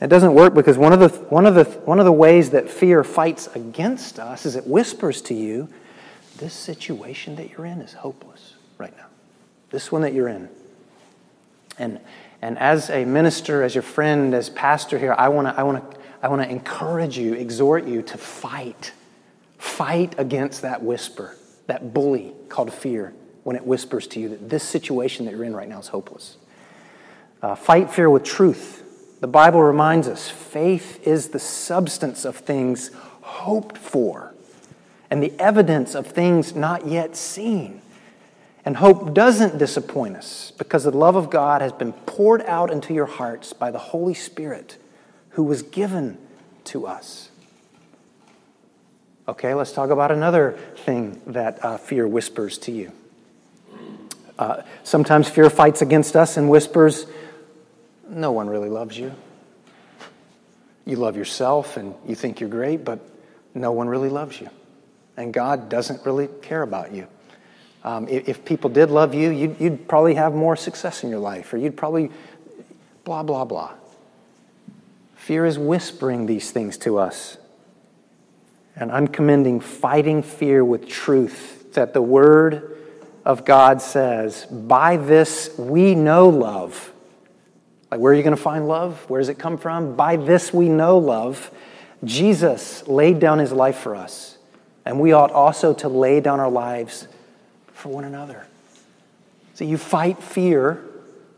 It 0.01 0.09
doesn't 0.09 0.33
work 0.33 0.55
because 0.55 0.79
one 0.79 0.95
of, 0.95 1.01
the, 1.01 1.09
one, 1.09 1.45
of 1.45 1.55
the, 1.55 1.65
one 1.65 1.99
of 1.99 2.07
the 2.07 2.13
ways 2.13 2.51
that 2.51 2.71
fear 2.71 3.05
fights 3.05 3.49
against 3.55 4.19
us 4.19 4.47
is 4.47 4.57
it 4.57 4.67
whispers 4.67 5.21
to 5.23 5.35
you, 5.35 5.69
this 6.39 6.55
situation 6.55 7.37
that 7.37 7.51
you're 7.51 7.67
in 7.67 7.81
is 7.81 7.93
hopeless 7.93 8.55
right 8.79 8.97
now. 8.97 9.07
This 9.71 9.93
one 9.93 10.03
that 10.03 10.15
you're 10.15 10.29
in 10.29 10.49
and, 11.79 12.01
and 12.43 12.59
as 12.59 12.91
a 12.91 13.05
minister, 13.05 13.63
as 13.63 13.75
your 13.75 13.83
friend, 13.83 14.35
as 14.35 14.51
pastor 14.51 14.99
here, 14.99 15.15
I 15.17 15.29
want 15.29 15.49
to 15.49 15.59
I 15.59 15.63
wanna, 15.63 15.85
I 16.23 16.29
wanna 16.29 16.47
encourage 16.47 17.17
you, 17.17 17.35
exhort 17.35 17.87
you 17.87 18.03
to 18.03 18.19
fight. 18.19 18.93
Fight 19.59 20.15
against 20.19 20.63
that 20.63 20.83
whisper, 20.83 21.37
that 21.67 21.93
bully 21.93 22.33
called 22.49 22.73
fear, 22.73 23.13
when 23.43 23.57
it 23.57 23.65
whispers 23.65 24.07
to 24.09 24.21
you 24.21 24.29
that 24.29 24.49
this 24.49 24.63
situation 24.63 25.25
that 25.27 25.33
you're 25.33 25.45
in 25.45 25.55
right 25.55 25.69
now 25.69 25.81
is 25.81 25.89
hopeless. 25.89 26.37
Uh, 27.43 27.55
fight 27.55 27.91
fear 27.91 28.11
with 28.11 28.25
truth. 28.25 28.85
The 29.21 29.27
Bible 29.27 29.63
reminds 29.63 30.07
us 30.07 30.29
faith 30.29 31.05
is 31.07 31.29
the 31.29 31.39
substance 31.39 32.25
of 32.25 32.37
things 32.37 32.91
hoped 33.21 33.79
for 33.79 34.28
and 35.11 35.23
the 35.23 35.33
evidence 35.39 35.95
of 35.95 36.07
things 36.07 36.55
not 36.55 36.87
yet 36.87 37.17
seen. 37.17 37.81
And 38.65 38.77
hope 38.77 39.15
doesn't 39.15 39.57
disappoint 39.57 40.17
us 40.17 40.53
because 40.59 40.85
the 40.85 40.91
love 40.91 41.17
of 41.17 41.31
God 41.31 41.63
has 41.63 41.73
been 41.73 41.93
poured 41.93 42.43
out 42.43 42.71
into 42.71 42.93
your 42.93 43.07
hearts 43.07 43.53
by 43.53 43.71
the 43.71 43.79
Holy 43.79 44.15
Spirit 44.15 44.77
who 45.31 45.43
was 45.43 45.63
given 45.63 46.19
to 46.65 46.87
us. 46.87 47.31
Okay, 49.27 49.55
let's 49.55 49.73
talk 49.73 49.91
about 49.91 50.11
another 50.11 50.59
thing 50.79 51.21
that 51.27 51.65
uh, 51.65 51.79
fear 51.79 52.07
whispers 52.07 52.59
to 52.59 52.73
you. 52.73 52.93
Uh, 54.39 54.63
sometimes 54.85 55.29
fear 55.29 55.51
fights 55.51 55.83
against 55.83 56.15
us 56.15 56.37
and 56.37 56.49
whispers, 56.49 57.07
No 58.09 58.33
one 58.33 58.49
really 58.49 58.69
loves 58.69 58.99
you. 58.99 59.15
You 60.85 60.97
love 60.97 61.17
yourself 61.17 61.77
and 61.77 61.95
you 62.07 62.15
think 62.15 62.41
you're 62.41 62.49
great, 62.49 62.85
but 62.85 63.01
no 63.55 63.73
one 63.73 63.89
really 63.89 64.09
loves 64.09 64.41
you. 64.41 64.49
And 65.19 65.35
God 65.35 65.69
doesn't 65.69 66.07
really 66.07 66.29
care 66.41 66.63
about 66.63 66.95
you. 66.95 67.09
Um, 67.85 68.09
if, 68.09 68.29
if, 68.29 68.45
people 68.45 68.71
did 68.71 68.91
love 68.91 69.15
you, 69.15 69.31
you'd, 69.31 69.61
you'd 69.61 69.89
probably 69.89 70.15
have 70.15 70.33
more 70.33 70.57
success 70.57 71.05
in 71.05 71.11
your 71.11 71.19
life, 71.19 71.53
or 71.53 71.59
you'd 71.59 71.77
probably 71.77 72.11
blah, 73.05 73.23
blah, 73.23 73.45
blah. 73.45 73.73
Fear 75.17 75.47
is 75.47 75.59
whispering 75.59 76.27
these 76.27 76.51
things 76.51 76.79
to 76.79 76.99
us. 76.99 77.37
And 78.77 78.93
I'm 78.93 79.09
commending 79.09 79.61
fighting 79.61 80.23
fear 80.23 80.65
with 80.65 80.89
truth 80.89 81.75
that 81.75 81.93
the 81.95 82.03
Word 82.03 82.79
of 83.25 83.45
God 83.45 83.83
says, 83.83 84.47
by 84.47 84.97
this 84.97 85.51
we 85.59 85.95
know 85.95 86.29
love. 86.29 86.93
Like, 87.91 88.01
where 88.01 88.13
are 88.13 88.17
you 88.17 88.23
going 88.23 88.37
to 88.37 88.43
find 88.43 88.69
love? 88.69 89.05
Where 89.11 89.21
does 89.21 89.29
it 89.29 89.39
come 89.39 89.59
from? 89.59 89.97
By 89.97 90.17
this 90.17 90.53
we 90.53 90.69
know 90.69 90.99
love. 90.99 91.51
Jesus 92.05 92.87
laid 92.87 93.19
down 93.19 93.39
his 93.39 93.53
life 93.53 93.79
for 93.79 93.97
us, 93.97 94.38
and 94.89 94.99
we 94.99 95.13
ought 95.13 95.31
also 95.31 95.75
to 95.75 95.87
lay 95.87 96.19
down 96.19 96.41
our 96.41 96.49
lives 96.49 97.09
for 97.75 97.91
one 97.91 98.05
another. 98.05 98.47
So 99.53 99.65
you 99.65 99.77
fight 99.77 100.23
fear 100.23 100.83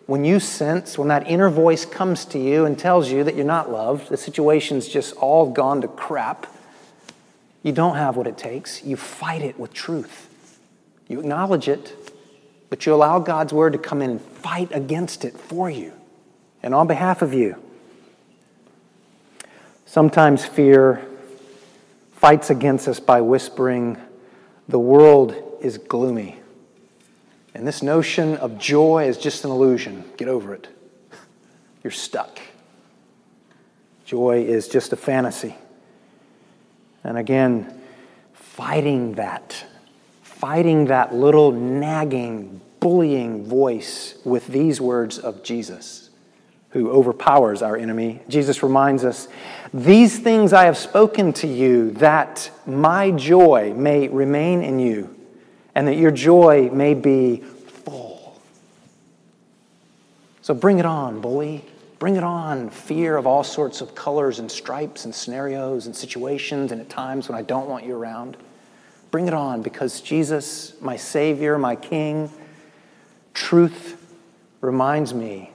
when 0.07 0.25
you 0.25 0.39
sense, 0.39 0.97
when 0.97 1.09
that 1.09 1.29
inner 1.29 1.51
voice 1.51 1.85
comes 1.85 2.25
to 2.27 2.39
you 2.39 2.65
and 2.65 2.79
tells 2.79 3.11
you 3.11 3.25
that 3.25 3.35
you're 3.35 3.45
not 3.45 3.69
loved, 3.69 4.09
the 4.09 4.17
situation's 4.17 4.87
just 4.87 5.17
all 5.17 5.51
gone 5.51 5.81
to 5.81 5.89
crap, 5.89 6.47
you 7.65 7.73
don't 7.73 7.97
have 7.97 8.17
what 8.17 8.29
it 8.29 8.39
takes, 8.39 8.85
you 8.85 8.95
fight 8.97 9.43
it 9.43 9.59
with 9.59 9.73
truth. 9.73 10.29
You 11.09 11.19
acknowledge 11.19 11.67
it, 11.67 11.93
but 12.69 12.87
you 12.87 12.95
allow 12.95 13.19
God's 13.19 13.53
word 13.53 13.73
to 13.73 13.81
come 13.81 14.01
in 14.01 14.11
and 14.11 14.21
fight 14.21 14.69
against 14.71 15.25
it 15.25 15.37
for 15.37 15.69
you 15.69 15.93
and 16.63 16.73
on 16.73 16.87
behalf 16.87 17.21
of 17.21 17.35
you. 17.35 17.57
Sometimes 19.87 20.45
fear 20.45 21.05
fights 22.21 22.51
against 22.51 22.87
us 22.87 23.01
by 23.01 23.23
whispering, 23.23 23.97
The 24.69 24.79
world 24.79 25.35
is 25.63 25.79
gloomy. 25.79 26.39
And 27.55 27.67
this 27.67 27.83
notion 27.83 28.37
of 28.37 28.59
joy 28.59 29.09
is 29.09 29.17
just 29.17 29.47
an 29.47 29.51
illusion. 29.51 30.05
Get 30.19 30.29
over 30.29 30.53
it. 30.53 30.69
You're 31.83 31.91
stuck. 31.91 32.39
Joy 34.05 34.45
is 34.45 34.69
just 34.69 34.93
a 34.93 34.97
fantasy. 34.97 35.57
And 37.05 37.17
again, 37.17 37.81
fighting 38.35 39.15
that, 39.15 39.65
fighting 40.23 40.87
that 40.87 41.15
little 41.15 41.53
nagging, 41.53 42.61
bullying 42.81 43.47
voice 43.47 44.19
with 44.27 44.47
these 44.49 44.79
words 44.79 45.19
of 45.19 45.43
Jesus, 45.43 46.10
who 46.71 46.91
overpowers 46.91 47.63
our 47.63 47.77
enemy. 47.77 48.21
Jesus 48.29 48.63
reminds 48.63 49.05
us, 49.05 49.29
These 49.75 50.19
things 50.21 50.53
I 50.53 50.65
have 50.65 50.77
spoken 50.77 51.33
to 51.35 51.47
you, 51.47 51.91
that 51.93 52.51
my 52.67 53.11
joy 53.11 53.75
may 53.77 54.09
remain 54.09 54.63
in 54.63 54.79
you, 54.79 55.15
and 55.75 55.87
that 55.89 55.97
your 55.97 56.11
joy 56.11 56.71
may 56.71 56.95
be 56.95 57.39
full. 57.39 58.41
So 60.43 60.55
bring 60.55 60.79
it 60.79 60.87
on, 60.87 61.21
bully. 61.21 61.65
Bring 61.99 62.17
it 62.17 62.25
on, 62.25 62.71
fear 62.71 63.19
of 63.19 63.27
all 63.27 63.45
sorts 63.45 63.83
of 63.83 63.95
colors 63.95 64.39
and 64.39 64.51
stripes 64.51 65.05
and 65.05 65.15
scenarios 65.15 65.85
and 65.85 65.95
situations 65.95 66.73
and 66.73 66.81
at 66.81 66.89
times 66.89 67.29
when 67.29 67.37
I 67.37 67.43
don't 67.43 67.69
want 67.69 67.85
you 67.85 67.95
around. 67.95 68.39
Bring 69.11 69.27
it 69.27 69.35
on 69.35 69.61
because 69.61 70.01
Jesus, 70.01 70.73
my 70.81 70.97
Savior, 70.97 71.59
my 71.59 71.77
King, 71.77 72.31
truth 73.35 74.03
reminds 74.63 75.13
me 75.13 75.51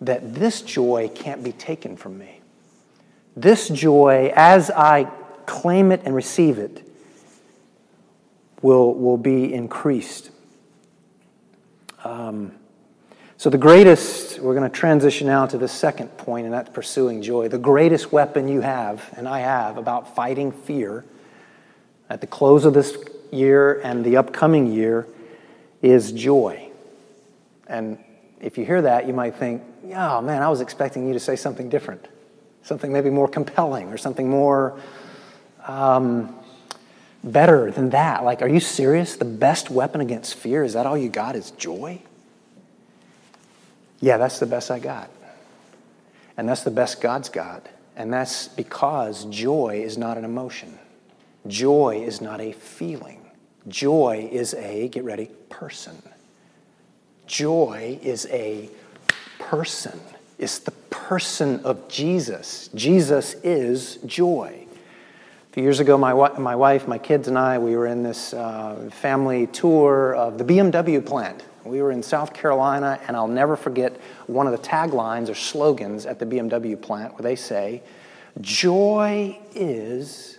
that 0.00 0.34
this 0.34 0.62
joy 0.62 1.10
can't 1.14 1.42
be 1.42 1.52
taken 1.52 1.96
from 1.96 2.18
me. 2.18 2.40
This 3.36 3.68
joy, 3.68 4.32
as 4.34 4.70
I 4.70 5.04
claim 5.46 5.92
it 5.92 6.02
and 6.04 6.14
receive 6.14 6.58
it, 6.58 6.82
will, 8.62 8.94
will 8.94 9.18
be 9.18 9.52
increased. 9.52 10.30
Um, 12.04 12.52
so, 13.38 13.50
the 13.50 13.58
greatest, 13.58 14.38
we're 14.38 14.54
going 14.54 14.70
to 14.70 14.74
transition 14.74 15.26
now 15.26 15.44
to 15.46 15.58
the 15.58 15.68
second 15.68 16.08
point, 16.16 16.46
and 16.46 16.54
that's 16.54 16.70
pursuing 16.70 17.20
joy. 17.20 17.48
The 17.48 17.58
greatest 17.58 18.10
weapon 18.10 18.48
you 18.48 18.62
have, 18.62 19.12
and 19.16 19.28
I 19.28 19.40
have, 19.40 19.76
about 19.76 20.16
fighting 20.16 20.52
fear 20.52 21.04
at 22.08 22.20
the 22.20 22.26
close 22.26 22.64
of 22.64 22.72
this 22.72 22.96
year 23.30 23.80
and 23.82 24.04
the 24.04 24.16
upcoming 24.16 24.72
year 24.72 25.06
is 25.82 26.12
joy. 26.12 26.70
And 27.66 27.98
if 28.40 28.56
you 28.56 28.64
hear 28.64 28.82
that, 28.82 29.06
you 29.06 29.12
might 29.12 29.36
think, 29.36 29.62
oh 29.94 30.20
man, 30.20 30.42
I 30.42 30.48
was 30.48 30.60
expecting 30.60 31.06
you 31.06 31.12
to 31.12 31.20
say 31.20 31.36
something 31.36 31.68
different, 31.68 32.06
something 32.62 32.92
maybe 32.92 33.10
more 33.10 33.28
compelling 33.28 33.88
or 33.88 33.96
something 33.96 34.28
more 34.28 34.78
um, 35.66 36.34
better 37.22 37.70
than 37.70 37.90
that. 37.90 38.24
Like, 38.24 38.42
are 38.42 38.48
you 38.48 38.60
serious? 38.60 39.16
The 39.16 39.24
best 39.24 39.70
weapon 39.70 40.00
against 40.00 40.34
fear, 40.34 40.62
is 40.64 40.72
that 40.74 40.86
all 40.86 40.96
you 40.96 41.08
got 41.08 41.36
is 41.36 41.50
joy? 41.52 42.00
Yeah, 44.00 44.18
that's 44.18 44.38
the 44.38 44.46
best 44.46 44.70
I 44.70 44.78
got. 44.78 45.10
And 46.36 46.48
that's 46.48 46.62
the 46.62 46.70
best 46.70 47.00
God's 47.00 47.28
got. 47.28 47.66
And 47.96 48.12
that's 48.12 48.48
because 48.48 49.24
joy 49.26 49.80
is 49.82 49.96
not 49.96 50.18
an 50.18 50.24
emotion. 50.24 50.78
Joy 51.46 52.02
is 52.04 52.20
not 52.20 52.40
a 52.40 52.52
feeling. 52.52 53.22
Joy 53.68 54.28
is 54.30 54.54
a, 54.54 54.88
get 54.88 55.02
ready, 55.02 55.30
person. 55.48 56.02
Joy 57.26 57.98
is 58.02 58.26
a 58.30 58.68
person. 59.38 59.98
It's 60.38 60.58
the 60.58 60.70
person 60.70 61.60
of 61.60 61.88
Jesus. 61.88 62.68
Jesus 62.74 63.34
is 63.42 63.96
joy. 64.06 64.66
A 65.50 65.52
few 65.52 65.62
years 65.62 65.80
ago, 65.80 65.96
my, 65.96 66.12
my 66.38 66.54
wife, 66.54 66.86
my 66.86 66.98
kids, 66.98 67.28
and 67.28 67.38
I, 67.38 67.58
we 67.58 67.76
were 67.76 67.86
in 67.86 68.02
this 68.02 68.34
uh, 68.34 68.90
family 68.92 69.46
tour 69.46 70.14
of 70.14 70.36
the 70.36 70.44
BMW 70.44 71.04
plant 71.04 71.42
we 71.66 71.82
were 71.82 71.90
in 71.90 72.02
South 72.02 72.32
Carolina, 72.32 72.98
and 73.06 73.16
I'll 73.16 73.28
never 73.28 73.56
forget 73.56 74.00
one 74.26 74.46
of 74.46 74.52
the 74.52 74.58
taglines 74.58 75.28
or 75.28 75.34
slogans 75.34 76.06
at 76.06 76.18
the 76.18 76.26
BMW 76.26 76.80
plant 76.80 77.14
where 77.14 77.22
they 77.22 77.36
say, 77.36 77.82
Joy 78.40 79.38
is 79.54 80.38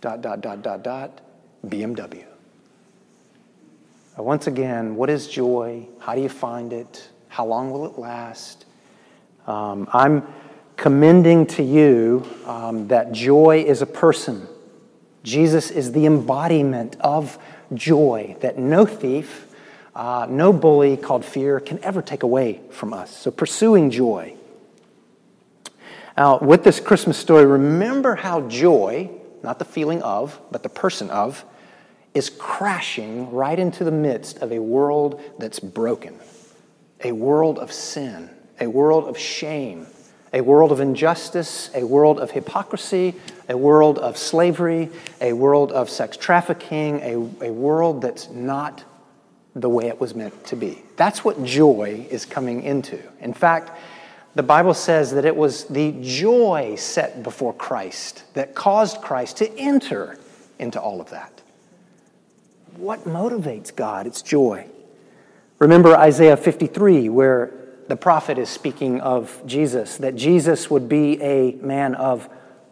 dot, 0.00 0.20
dot, 0.22 0.40
dot, 0.40 0.62
dot, 0.62 0.82
dot, 0.82 1.20
BMW. 1.66 2.24
Once 4.16 4.46
again, 4.46 4.94
what 4.94 5.10
is 5.10 5.26
joy? 5.26 5.86
How 5.98 6.14
do 6.14 6.20
you 6.20 6.28
find 6.28 6.72
it? 6.72 7.08
How 7.34 7.44
long 7.44 7.72
will 7.72 7.84
it 7.86 7.98
last? 7.98 8.64
Um, 9.48 9.88
I'm 9.92 10.22
commending 10.76 11.46
to 11.46 11.64
you 11.64 12.24
um, 12.46 12.86
that 12.86 13.10
joy 13.10 13.64
is 13.66 13.82
a 13.82 13.86
person. 13.86 14.46
Jesus 15.24 15.72
is 15.72 15.90
the 15.90 16.06
embodiment 16.06 16.96
of 17.00 17.36
joy, 17.74 18.36
that 18.38 18.56
no 18.56 18.86
thief, 18.86 19.48
uh, 19.96 20.28
no 20.30 20.52
bully 20.52 20.96
called 20.96 21.24
fear 21.24 21.58
can 21.58 21.82
ever 21.82 22.02
take 22.02 22.22
away 22.22 22.60
from 22.70 22.94
us. 22.94 23.10
So, 23.10 23.32
pursuing 23.32 23.90
joy. 23.90 24.36
Now, 26.16 26.38
with 26.38 26.62
this 26.62 26.78
Christmas 26.78 27.18
story, 27.18 27.46
remember 27.46 28.14
how 28.14 28.42
joy, 28.42 29.10
not 29.42 29.58
the 29.58 29.64
feeling 29.64 30.00
of, 30.02 30.40
but 30.52 30.62
the 30.62 30.68
person 30.68 31.10
of, 31.10 31.44
is 32.14 32.30
crashing 32.30 33.32
right 33.32 33.58
into 33.58 33.82
the 33.82 33.90
midst 33.90 34.38
of 34.38 34.52
a 34.52 34.60
world 34.60 35.20
that's 35.40 35.58
broken, 35.58 36.16
a 37.04 37.12
world 37.12 37.58
of 37.58 37.72
sin, 37.72 38.30
a 38.60 38.66
world 38.66 39.04
of 39.04 39.16
shame, 39.16 39.86
a 40.32 40.40
world 40.40 40.72
of 40.72 40.80
injustice, 40.80 41.70
a 41.74 41.84
world 41.84 42.18
of 42.18 42.32
hypocrisy, 42.32 43.14
a 43.48 43.56
world 43.56 43.98
of 43.98 44.16
slavery, 44.16 44.90
a 45.20 45.32
world 45.32 45.70
of 45.70 45.88
sex 45.88 46.16
trafficking, 46.16 47.00
a, 47.02 47.14
a 47.46 47.52
world 47.52 48.02
that's 48.02 48.28
not 48.30 48.82
the 49.54 49.68
way 49.68 49.86
it 49.86 50.00
was 50.00 50.14
meant 50.14 50.44
to 50.46 50.56
be. 50.56 50.82
That's 50.96 51.24
what 51.24 51.44
joy 51.44 52.06
is 52.10 52.24
coming 52.24 52.62
into. 52.62 53.00
In 53.20 53.32
fact, 53.32 53.70
the 54.34 54.42
Bible 54.42 54.74
says 54.74 55.12
that 55.12 55.24
it 55.24 55.36
was 55.36 55.66
the 55.66 55.94
joy 56.00 56.74
set 56.76 57.22
before 57.22 57.52
Christ 57.52 58.24
that 58.34 58.56
caused 58.56 59.00
Christ 59.00 59.36
to 59.36 59.56
enter 59.56 60.18
into 60.58 60.80
all 60.80 61.00
of 61.00 61.10
that. 61.10 61.40
What 62.76 63.04
motivates 63.04 63.74
God? 63.74 64.08
It's 64.08 64.22
joy. 64.22 64.66
Remember 65.58 65.96
Isaiah 65.96 66.36
53, 66.36 67.08
where 67.08 67.52
the 67.88 67.96
prophet 67.96 68.38
is 68.38 68.48
speaking 68.48 69.00
of 69.00 69.42
Jesus, 69.46 69.98
that 69.98 70.16
Jesus 70.16 70.70
would 70.70 70.88
be 70.88 71.20
a 71.22 71.52
man 71.56 71.94
of 71.94 72.28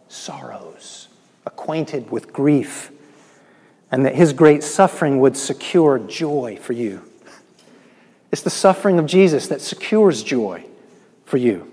sorrows, 0.07 1.07
acquainted 1.45 2.11
with 2.11 2.33
grief 2.33 2.91
and 3.93 4.07
that 4.07 4.15
his 4.15 4.33
great 4.33 4.63
suffering 4.63 5.19
would 5.19 5.37
secure 5.37 5.99
joy 5.99 6.57
for 6.59 6.73
you. 6.73 6.99
It's 8.31 8.41
the 8.41 8.49
suffering 8.49 8.97
of 8.97 9.05
Jesus 9.05 9.45
that 9.49 9.61
secures 9.61 10.23
joy 10.23 10.65
for 11.25 11.37
you. 11.37 11.71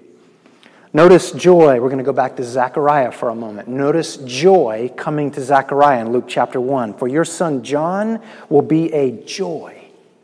Notice 0.93 1.33
joy. 1.33 1.81
We're 1.81 1.89
going 1.89 1.97
to 1.97 2.05
go 2.05 2.13
back 2.13 2.37
to 2.37 2.45
Zechariah 2.45 3.13
for 3.13 3.31
a 3.31 3.35
moment. 3.35 3.69
Notice 3.69 4.19
joy 4.19 4.93
coming 4.99 5.31
to 5.31 5.41
Zechariah 5.41 6.03
in 6.03 6.13
Luke 6.13 6.27
chapter 6.29 6.61
1. 6.61 6.93
For 6.93 7.09
your 7.09 7.25
son 7.25 7.63
John 7.63 8.21
will 8.51 8.61
be 8.61 8.93
a 8.93 9.13
joy 9.25 9.80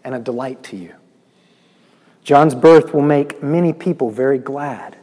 and 0.06 0.14
a 0.14 0.20
delight 0.20 0.62
to 0.62 0.76
you. 0.76 0.94
John's 2.22 2.54
birth 2.54 2.94
will 2.94 3.02
make 3.02 3.42
many 3.42 3.72
people 3.72 4.08
very 4.08 4.38
glad. 4.38 4.96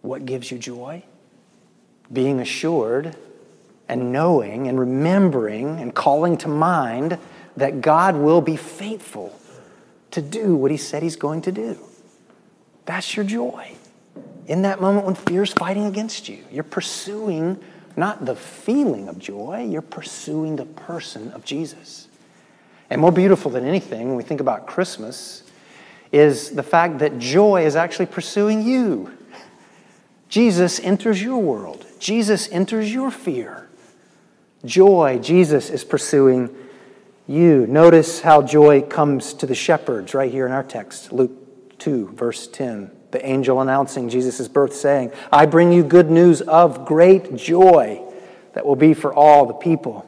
What 0.00 0.24
gives 0.24 0.52
you 0.52 0.58
joy? 0.58 1.02
Being 2.12 2.38
assured 2.38 3.16
and 3.88 4.12
knowing 4.12 4.68
and 4.68 4.78
remembering 4.78 5.80
and 5.80 5.92
calling 5.92 6.36
to 6.38 6.48
mind 6.48 7.18
that 7.56 7.80
God 7.80 8.14
will 8.14 8.40
be 8.40 8.56
faithful 8.56 9.36
to 10.12 10.22
do 10.22 10.54
what 10.54 10.70
He 10.70 10.76
said 10.76 11.02
He's 11.02 11.16
going 11.16 11.42
to 11.42 11.52
do. 11.52 11.78
That's 12.84 13.16
your 13.16 13.24
joy. 13.24 13.74
In 14.46 14.62
that 14.62 14.80
moment 14.80 15.04
when 15.04 15.16
fear 15.16 15.42
is 15.42 15.52
fighting 15.52 15.86
against 15.86 16.28
you, 16.28 16.44
you're 16.52 16.62
pursuing 16.62 17.58
not 17.96 18.24
the 18.24 18.36
feeling 18.36 19.08
of 19.08 19.18
joy, 19.18 19.66
you're 19.68 19.82
pursuing 19.82 20.56
the 20.56 20.64
person 20.64 21.32
of 21.32 21.44
Jesus. 21.44 22.06
And 22.92 23.00
more 23.00 23.10
beautiful 23.10 23.50
than 23.50 23.64
anything, 23.64 24.08
when 24.08 24.16
we 24.16 24.22
think 24.22 24.42
about 24.42 24.66
Christmas, 24.66 25.44
is 26.12 26.50
the 26.50 26.62
fact 26.62 26.98
that 26.98 27.18
joy 27.18 27.64
is 27.64 27.74
actually 27.74 28.04
pursuing 28.04 28.60
you. 28.60 29.10
Jesus 30.28 30.78
enters 30.78 31.22
your 31.22 31.38
world, 31.38 31.86
Jesus 31.98 32.50
enters 32.52 32.92
your 32.92 33.10
fear. 33.10 33.70
Joy, 34.66 35.18
Jesus 35.22 35.70
is 35.70 35.84
pursuing 35.84 36.54
you. 37.26 37.66
Notice 37.66 38.20
how 38.20 38.42
joy 38.42 38.82
comes 38.82 39.32
to 39.34 39.46
the 39.46 39.54
shepherds 39.54 40.12
right 40.12 40.30
here 40.30 40.44
in 40.44 40.52
our 40.52 40.62
text, 40.62 41.14
Luke 41.14 41.78
2, 41.78 42.08
verse 42.08 42.46
10. 42.46 42.90
The 43.10 43.26
angel 43.26 43.62
announcing 43.62 44.10
Jesus' 44.10 44.48
birth, 44.48 44.74
saying, 44.74 45.12
I 45.32 45.46
bring 45.46 45.72
you 45.72 45.82
good 45.82 46.10
news 46.10 46.42
of 46.42 46.84
great 46.84 47.36
joy 47.36 48.02
that 48.52 48.66
will 48.66 48.76
be 48.76 48.92
for 48.92 49.14
all 49.14 49.46
the 49.46 49.54
people. 49.54 50.06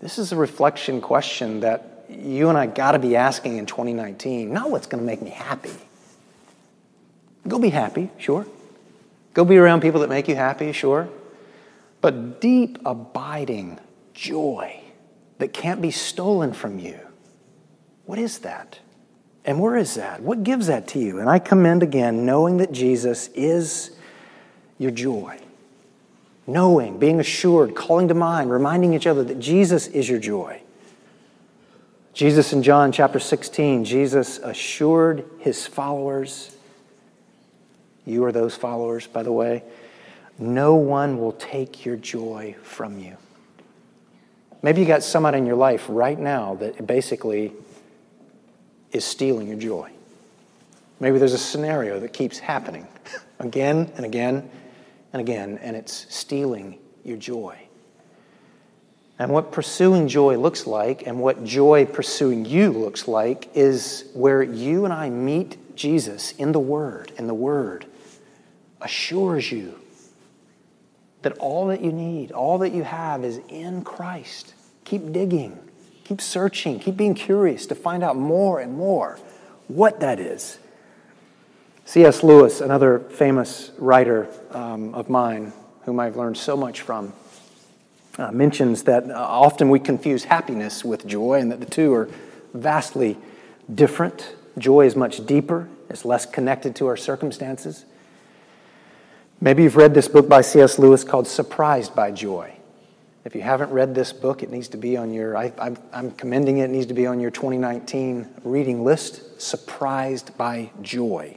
This 0.00 0.18
is 0.18 0.32
a 0.32 0.36
reflection 0.36 1.00
question 1.00 1.60
that 1.60 2.06
you 2.08 2.48
and 2.48 2.56
I 2.56 2.66
got 2.66 2.92
to 2.92 2.98
be 2.98 3.16
asking 3.16 3.58
in 3.58 3.66
2019. 3.66 4.52
Not 4.52 4.70
what's 4.70 4.86
going 4.86 5.02
to 5.02 5.06
make 5.06 5.20
me 5.20 5.30
happy. 5.30 5.72
Go 7.46 7.58
be 7.58 7.68
happy, 7.68 8.10
sure. 8.18 8.46
Go 9.34 9.44
be 9.44 9.58
around 9.58 9.82
people 9.82 10.00
that 10.00 10.08
make 10.08 10.26
you 10.26 10.36
happy, 10.36 10.72
sure. 10.72 11.08
But 12.00 12.40
deep, 12.40 12.78
abiding 12.86 13.78
joy 14.14 14.80
that 15.38 15.52
can't 15.52 15.82
be 15.82 15.90
stolen 15.90 16.52
from 16.52 16.78
you. 16.78 16.98
What 18.06 18.18
is 18.18 18.38
that? 18.38 18.78
And 19.44 19.60
where 19.60 19.76
is 19.76 19.94
that? 19.94 20.22
What 20.22 20.44
gives 20.44 20.66
that 20.66 20.88
to 20.88 20.98
you? 20.98 21.20
And 21.20 21.28
I 21.28 21.38
commend 21.38 21.82
again 21.82 22.24
knowing 22.24 22.56
that 22.58 22.72
Jesus 22.72 23.28
is 23.28 23.92
your 24.78 24.90
joy 24.90 25.40
knowing, 26.46 26.98
being 26.98 27.20
assured, 27.20 27.74
calling 27.74 28.08
to 28.08 28.14
mind, 28.14 28.50
reminding 28.50 28.94
each 28.94 29.06
other 29.06 29.22
that 29.24 29.38
Jesus 29.38 29.86
is 29.88 30.08
your 30.08 30.18
joy. 30.18 30.60
Jesus 32.12 32.52
in 32.52 32.62
John 32.62 32.92
chapter 32.92 33.18
16, 33.18 33.84
Jesus 33.84 34.38
assured 34.38 35.24
his 35.38 35.66
followers, 35.66 36.54
you 38.04 38.24
are 38.24 38.32
those 38.32 38.56
followers, 38.56 39.06
by 39.06 39.22
the 39.22 39.32
way, 39.32 39.62
no 40.38 40.74
one 40.74 41.18
will 41.18 41.32
take 41.32 41.84
your 41.84 41.96
joy 41.96 42.56
from 42.62 42.98
you. 42.98 43.16
Maybe 44.62 44.80
you 44.80 44.86
got 44.86 45.02
someone 45.02 45.34
in 45.34 45.46
your 45.46 45.56
life 45.56 45.86
right 45.88 46.18
now 46.18 46.56
that 46.56 46.86
basically 46.86 47.52
is 48.92 49.04
stealing 49.04 49.46
your 49.46 49.58
joy. 49.58 49.90
Maybe 50.98 51.18
there's 51.18 51.32
a 51.32 51.38
scenario 51.38 52.00
that 52.00 52.12
keeps 52.12 52.38
happening 52.38 52.86
again 53.38 53.90
and 53.96 54.04
again 54.04 54.50
and 55.12 55.20
again, 55.20 55.58
and 55.62 55.76
it's 55.76 56.06
stealing 56.14 56.78
your 57.04 57.16
joy. 57.16 57.58
And 59.18 59.32
what 59.32 59.52
pursuing 59.52 60.08
joy 60.08 60.38
looks 60.38 60.66
like, 60.66 61.06
and 61.06 61.20
what 61.20 61.44
joy 61.44 61.84
pursuing 61.84 62.46
you 62.46 62.70
looks 62.72 63.06
like, 63.06 63.50
is 63.54 64.10
where 64.14 64.42
you 64.42 64.84
and 64.84 64.94
I 64.94 65.10
meet 65.10 65.76
Jesus 65.76 66.32
in 66.32 66.52
the 66.52 66.60
Word, 66.60 67.12
and 67.18 67.28
the 67.28 67.34
Word 67.34 67.86
assures 68.80 69.52
you 69.52 69.78
that 71.22 71.36
all 71.38 71.66
that 71.66 71.82
you 71.82 71.92
need, 71.92 72.32
all 72.32 72.58
that 72.58 72.70
you 72.70 72.82
have 72.82 73.24
is 73.24 73.40
in 73.48 73.84
Christ. 73.84 74.54
Keep 74.84 75.12
digging, 75.12 75.58
keep 76.04 76.20
searching, 76.20 76.78
keep 76.80 76.96
being 76.96 77.14
curious 77.14 77.66
to 77.66 77.74
find 77.74 78.02
out 78.02 78.16
more 78.16 78.58
and 78.58 78.72
more 78.72 79.18
what 79.68 80.00
that 80.00 80.18
is 80.18 80.58
C.S. 81.90 82.22
Lewis, 82.22 82.60
another 82.60 83.00
famous 83.00 83.72
writer 83.76 84.28
um, 84.52 84.94
of 84.94 85.10
mine, 85.10 85.52
whom 85.86 85.98
I've 85.98 86.14
learned 86.14 86.36
so 86.36 86.56
much 86.56 86.82
from, 86.82 87.12
uh, 88.16 88.30
mentions 88.30 88.84
that 88.84 89.10
uh, 89.10 89.14
often 89.16 89.70
we 89.70 89.80
confuse 89.80 90.22
happiness 90.22 90.84
with 90.84 91.04
joy 91.04 91.40
and 91.40 91.50
that 91.50 91.58
the 91.58 91.66
two 91.66 91.92
are 91.92 92.08
vastly 92.54 93.18
different. 93.74 94.36
Joy 94.56 94.86
is 94.86 94.94
much 94.94 95.26
deeper, 95.26 95.68
it's 95.88 96.04
less 96.04 96.26
connected 96.26 96.76
to 96.76 96.86
our 96.86 96.96
circumstances. 96.96 97.84
Maybe 99.40 99.64
you've 99.64 99.74
read 99.74 99.92
this 99.92 100.06
book 100.06 100.28
by 100.28 100.42
C.S. 100.42 100.78
Lewis 100.78 101.02
called 101.02 101.26
Surprised 101.26 101.96
by 101.96 102.12
Joy. 102.12 102.54
If 103.24 103.34
you 103.34 103.42
haven't 103.42 103.72
read 103.72 103.96
this 103.96 104.12
book, 104.12 104.44
it 104.44 104.50
needs 104.52 104.68
to 104.68 104.76
be 104.76 104.96
on 104.96 105.12
your, 105.12 105.36
I, 105.36 105.74
am 105.92 106.12
commending 106.12 106.58
it, 106.58 106.66
it 106.66 106.70
needs 106.70 106.86
to 106.86 106.94
be 106.94 107.08
on 107.08 107.18
your 107.18 107.32
2019 107.32 108.28
reading 108.44 108.84
list. 108.84 109.42
Surprised 109.42 110.38
by 110.38 110.70
Joy. 110.82 111.36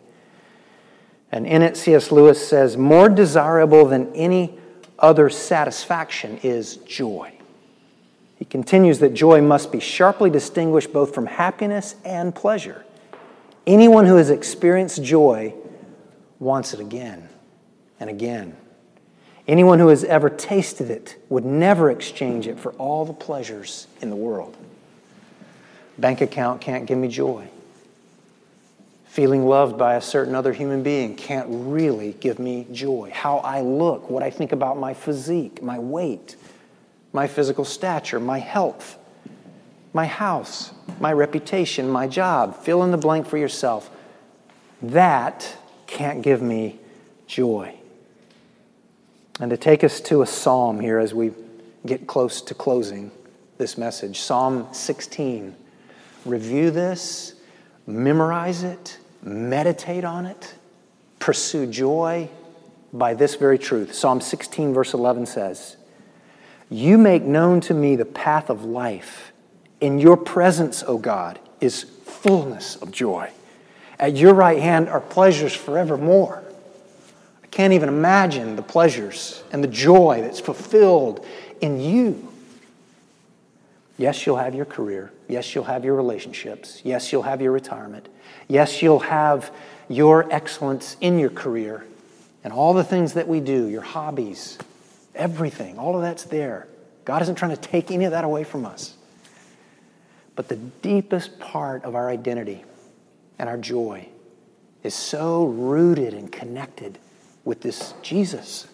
And 1.33 1.47
in 1.47 1.63
it, 1.63 1.75
C.S. 1.75 2.11
Lewis 2.11 2.47
says, 2.47 2.77
More 2.77 3.09
desirable 3.09 3.85
than 3.85 4.13
any 4.13 4.55
other 4.99 5.31
satisfaction 5.31 6.39
is 6.43 6.77
joy. 6.77 7.33
He 8.37 8.45
continues 8.45 8.99
that 8.99 9.15
joy 9.15 9.41
must 9.41 9.71
be 9.71 9.79
sharply 9.79 10.29
distinguished 10.29 10.93
both 10.93 11.15
from 11.15 11.25
happiness 11.25 11.95
and 12.05 12.35
pleasure. 12.35 12.85
Anyone 13.65 14.05
who 14.05 14.17
has 14.17 14.29
experienced 14.29 15.03
joy 15.03 15.55
wants 16.37 16.75
it 16.75 16.79
again 16.79 17.27
and 17.99 18.11
again. 18.11 18.55
Anyone 19.47 19.79
who 19.79 19.87
has 19.87 20.03
ever 20.03 20.29
tasted 20.29 20.91
it 20.91 21.19
would 21.29 21.45
never 21.45 21.89
exchange 21.89 22.45
it 22.45 22.59
for 22.59 22.73
all 22.73 23.05
the 23.05 23.13
pleasures 23.13 23.87
in 24.01 24.11
the 24.11 24.15
world. 24.15 24.55
Bank 25.97 26.21
account 26.21 26.61
can't 26.61 26.85
give 26.85 26.99
me 26.99 27.07
joy 27.07 27.49
feeling 29.13 29.45
loved 29.45 29.77
by 29.77 29.93
a 29.93 30.01
certain 30.01 30.33
other 30.33 30.51
human 30.51 30.81
being 30.81 31.15
can't 31.15 31.45
really 31.47 32.13
give 32.19 32.39
me 32.39 32.65
joy. 32.71 33.11
How 33.13 33.37
I 33.37 33.61
look, 33.61 34.09
what 34.09 34.23
I 34.23 34.31
think 34.31 34.51
about 34.51 34.79
my 34.79 34.95
physique, 34.95 35.61
my 35.61 35.77
weight, 35.77 36.35
my 37.11 37.27
physical 37.27 37.63
stature, 37.63 38.19
my 38.19 38.39
health, 38.39 38.97
my 39.93 40.07
house, 40.07 40.73
my 40.99 41.13
reputation, 41.13 41.87
my 41.87 42.07
job, 42.07 42.55
fill 42.55 42.81
in 42.81 42.89
the 42.89 42.97
blank 42.97 43.27
for 43.27 43.37
yourself. 43.37 43.91
That 44.81 45.57
can't 45.85 46.23
give 46.23 46.41
me 46.41 46.79
joy. 47.27 47.75
And 49.39 49.51
to 49.51 49.57
take 49.57 49.83
us 49.83 50.01
to 50.01 50.23
a 50.23 50.25
psalm 50.25 50.79
here 50.79 50.97
as 50.97 51.13
we 51.13 51.33
get 51.85 52.07
close 52.07 52.41
to 52.41 52.55
closing 52.55 53.11
this 53.59 53.77
message 53.77 54.21
Psalm 54.21 54.69
16. 54.71 55.55
Review 56.25 56.71
this, 56.71 57.35
memorize 57.85 58.63
it, 58.63 58.97
meditate 59.23 60.03
on 60.03 60.25
it, 60.25 60.53
pursue 61.19 61.65
joy 61.65 62.29
by 62.91 63.13
this 63.13 63.35
very 63.35 63.57
truth. 63.57 63.93
Psalm 63.93 64.21
16, 64.21 64.73
verse 64.73 64.93
11 64.93 65.25
says, 65.25 65.77
You 66.69 66.97
make 66.97 67.23
known 67.23 67.61
to 67.61 67.73
me 67.73 67.95
the 67.95 68.05
path 68.05 68.49
of 68.49 68.63
life. 68.63 69.31
In 69.81 69.99
your 69.99 70.17
presence, 70.17 70.83
O 70.85 70.97
God, 70.97 71.39
is 71.59 71.83
fullness 71.83 72.75
of 72.77 72.91
joy. 72.91 73.31
At 73.99 74.15
your 74.15 74.33
right 74.33 74.59
hand 74.59 74.89
are 74.89 75.01
pleasures 75.01 75.53
forevermore. 75.53 76.43
I 77.43 77.47
can't 77.47 77.73
even 77.73 77.89
imagine 77.89 78.55
the 78.55 78.61
pleasures 78.61 79.43
and 79.51 79.63
the 79.63 79.67
joy 79.67 80.21
that's 80.21 80.39
fulfilled 80.39 81.25
in 81.61 81.79
you. 81.79 82.32
Yes, 83.97 84.25
you'll 84.25 84.37
have 84.37 84.55
your 84.55 84.65
career. 84.65 85.11
Yes, 85.27 85.53
you'll 85.53 85.65
have 85.65 85.85
your 85.85 85.95
relationships. 85.95 86.81
Yes, 86.83 87.11
you'll 87.11 87.23
have 87.23 87.41
your 87.41 87.51
retirement. 87.51 88.09
Yes, 88.47 88.81
you'll 88.81 88.99
have 88.99 89.51
your 89.87 90.31
excellence 90.33 90.97
in 90.99 91.19
your 91.19 91.29
career 91.29 91.85
and 92.43 92.51
all 92.51 92.73
the 92.73 92.83
things 92.83 93.13
that 93.13 93.27
we 93.27 93.39
do, 93.39 93.67
your 93.67 93.81
hobbies, 93.81 94.57
everything, 95.15 95.77
all 95.77 95.95
of 95.95 96.01
that's 96.01 96.23
there. 96.23 96.67
God 97.05 97.21
isn't 97.21 97.35
trying 97.35 97.55
to 97.55 97.61
take 97.61 97.91
any 97.91 98.05
of 98.05 98.11
that 98.11 98.23
away 98.23 98.43
from 98.43 98.65
us. 98.65 98.95
But 100.35 100.47
the 100.47 100.55
deepest 100.55 101.39
part 101.39 101.83
of 101.83 101.95
our 101.95 102.09
identity 102.09 102.63
and 103.37 103.47
our 103.47 103.57
joy 103.57 104.07
is 104.81 104.95
so 104.95 105.45
rooted 105.45 106.13
and 106.13 106.31
connected 106.31 106.97
with 107.45 107.61
this 107.61 107.93
Jesus. 108.01 108.67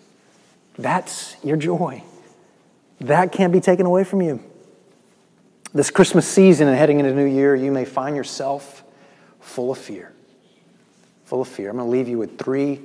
That's 0.77 1.36
your 1.43 1.58
joy. 1.58 2.03
That 3.01 3.32
can't 3.32 3.51
be 3.51 3.60
taken 3.60 3.86
away 3.86 4.03
from 4.03 4.21
you. 4.21 4.41
This 5.71 5.91
Christmas 5.91 6.27
season 6.27 6.67
and 6.67 6.75
heading 6.75 6.99
into 6.99 7.13
new 7.13 7.25
year, 7.25 7.53
you 7.53 7.71
may 7.71 7.86
find 7.86 8.15
yourself 8.15 8.84
full 9.39 9.71
of 9.71 9.77
fear. 9.77 10.12
Full 11.25 11.41
of 11.41 11.47
fear. 11.47 11.69
I'm 11.69 11.77
going 11.77 11.86
to 11.86 11.91
leave 11.91 12.08
you 12.08 12.17
with 12.17 12.39
three 12.39 12.82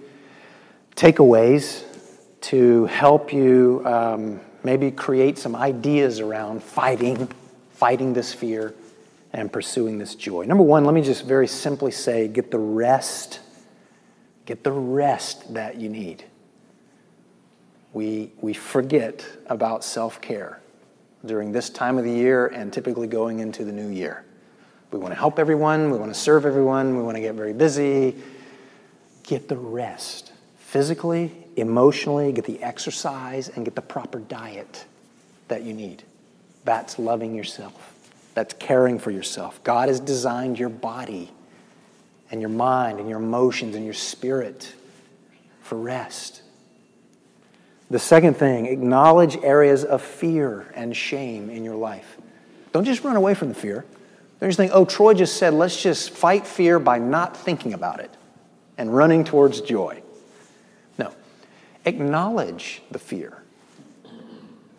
takeaways 0.94 1.82
to 2.42 2.84
help 2.84 3.32
you 3.32 3.80
um, 3.86 4.38
maybe 4.62 4.90
create 4.90 5.38
some 5.38 5.56
ideas 5.56 6.20
around 6.20 6.62
fighting, 6.62 7.26
fighting 7.72 8.12
this 8.12 8.34
fear 8.34 8.74
and 9.32 9.50
pursuing 9.50 9.96
this 9.96 10.14
joy. 10.14 10.44
Number 10.44 10.62
one, 10.62 10.84
let 10.84 10.94
me 10.94 11.00
just 11.00 11.24
very 11.24 11.48
simply 11.48 11.90
say 11.90 12.28
get 12.28 12.50
the 12.50 12.58
rest, 12.58 13.40
get 14.44 14.62
the 14.62 14.72
rest 14.72 15.54
that 15.54 15.76
you 15.76 15.88
need. 15.88 16.22
We, 17.94 18.32
we 18.42 18.52
forget 18.52 19.24
about 19.46 19.84
self 19.84 20.20
care 20.20 20.60
during 21.24 21.52
this 21.52 21.70
time 21.70 21.98
of 21.98 22.04
the 22.04 22.12
year 22.12 22.46
and 22.46 22.72
typically 22.72 23.06
going 23.06 23.40
into 23.40 23.64
the 23.64 23.72
new 23.72 23.88
year. 23.88 24.24
We 24.90 24.98
want 24.98 25.12
to 25.12 25.18
help 25.18 25.38
everyone, 25.38 25.90
we 25.90 25.98
want 25.98 26.14
to 26.14 26.18
serve 26.18 26.46
everyone, 26.46 26.96
we 26.96 27.02
want 27.02 27.16
to 27.16 27.20
get 27.20 27.34
very 27.34 27.52
busy. 27.52 28.16
Get 29.24 29.48
the 29.48 29.56
rest 29.56 30.32
physically, 30.58 31.32
emotionally, 31.56 32.32
get 32.32 32.44
the 32.44 32.62
exercise, 32.62 33.48
and 33.48 33.64
get 33.64 33.74
the 33.74 33.82
proper 33.82 34.18
diet 34.18 34.84
that 35.48 35.62
you 35.62 35.72
need. 35.72 36.02
That's 36.64 36.98
loving 36.98 37.34
yourself. 37.34 37.94
That's 38.34 38.54
caring 38.54 38.98
for 38.98 39.10
yourself. 39.10 39.62
God 39.64 39.88
has 39.88 40.00
designed 40.00 40.58
your 40.58 40.68
body 40.68 41.30
and 42.30 42.40
your 42.40 42.50
mind 42.50 42.98
and 42.98 43.08
your 43.08 43.18
emotions 43.18 43.76
and 43.76 43.84
your 43.84 43.94
spirit 43.94 44.74
for 45.62 45.76
rest. 45.76 46.42
The 47.94 48.00
second 48.00 48.34
thing, 48.34 48.66
acknowledge 48.66 49.36
areas 49.36 49.84
of 49.84 50.02
fear 50.02 50.66
and 50.74 50.96
shame 50.96 51.48
in 51.48 51.62
your 51.62 51.76
life. 51.76 52.16
Don't 52.72 52.84
just 52.84 53.04
run 53.04 53.14
away 53.14 53.34
from 53.34 53.50
the 53.50 53.54
fear. 53.54 53.84
Don't 54.40 54.48
just 54.48 54.56
think, 54.56 54.72
oh, 54.74 54.84
Troy 54.84 55.14
just 55.14 55.36
said, 55.36 55.54
let's 55.54 55.80
just 55.80 56.10
fight 56.10 56.44
fear 56.44 56.80
by 56.80 56.98
not 56.98 57.36
thinking 57.36 57.72
about 57.72 58.00
it 58.00 58.10
and 58.76 58.92
running 58.92 59.22
towards 59.22 59.60
joy. 59.60 60.02
No. 60.98 61.14
Acknowledge 61.84 62.82
the 62.90 62.98
fear. 62.98 63.44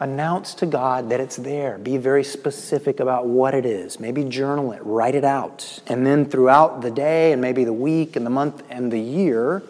Announce 0.01 0.53
to 0.55 0.65
God 0.65 1.09
that 1.11 1.21
it's 1.21 1.37
there. 1.37 1.77
Be 1.77 1.95
very 1.95 2.25
specific 2.25 2.99
about 2.99 3.27
what 3.27 3.55
it 3.55 3.65
is. 3.65 3.97
Maybe 3.97 4.25
journal 4.25 4.73
it, 4.73 4.81
write 4.83 5.15
it 5.15 5.23
out. 5.23 5.81
And 5.87 6.05
then 6.05 6.25
throughout 6.25 6.81
the 6.81 6.91
day 6.91 7.31
and 7.31 7.41
maybe 7.41 7.63
the 7.63 7.71
week 7.71 8.17
and 8.17 8.25
the 8.25 8.29
month 8.29 8.61
and 8.69 8.91
the 8.91 8.99
year, 8.99 9.63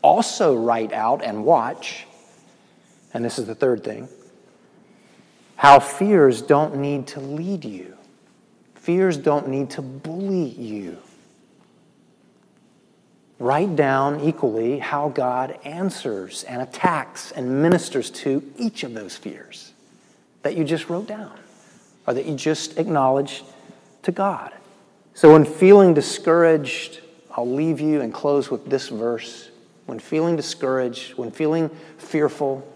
also 0.00 0.54
write 0.54 0.92
out 0.92 1.24
and 1.24 1.44
watch. 1.44 2.04
And 3.14 3.24
this 3.24 3.38
is 3.38 3.46
the 3.46 3.54
third 3.54 3.84
thing 3.84 4.08
how 5.56 5.80
fears 5.80 6.40
don't 6.40 6.76
need 6.76 7.08
to 7.08 7.20
lead 7.20 7.64
you. 7.64 7.96
Fears 8.76 9.16
don't 9.16 9.48
need 9.48 9.70
to 9.70 9.82
bully 9.82 10.44
you. 10.44 10.98
Write 13.40 13.74
down 13.74 14.20
equally 14.20 14.78
how 14.78 15.08
God 15.08 15.58
answers 15.64 16.44
and 16.44 16.62
attacks 16.62 17.32
and 17.32 17.60
ministers 17.60 18.10
to 18.10 18.42
each 18.56 18.84
of 18.84 18.94
those 18.94 19.16
fears 19.16 19.72
that 20.42 20.56
you 20.56 20.64
just 20.64 20.88
wrote 20.88 21.06
down 21.06 21.36
or 22.06 22.14
that 22.14 22.26
you 22.26 22.36
just 22.36 22.78
acknowledged 22.78 23.44
to 24.02 24.12
God. 24.12 24.52
So, 25.14 25.32
when 25.32 25.44
feeling 25.44 25.92
discouraged, 25.92 27.00
I'll 27.32 27.50
leave 27.50 27.80
you 27.80 28.00
and 28.00 28.14
close 28.14 28.50
with 28.50 28.70
this 28.70 28.88
verse. 28.88 29.50
When 29.86 29.98
feeling 29.98 30.36
discouraged, 30.36 31.14
when 31.14 31.30
feeling 31.30 31.68
fearful, 31.96 32.66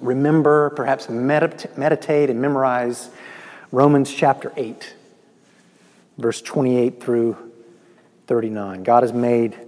remember, 0.00 0.70
perhaps 0.70 1.08
meditate 1.08 2.30
and 2.30 2.40
memorize 2.40 3.10
Romans 3.72 4.12
chapter 4.12 4.52
8, 4.56 4.94
verse 6.16 6.40
28 6.40 7.02
through 7.02 7.36
39. 8.26 8.82
God 8.82 9.02
has 9.02 9.12
made 9.12 9.58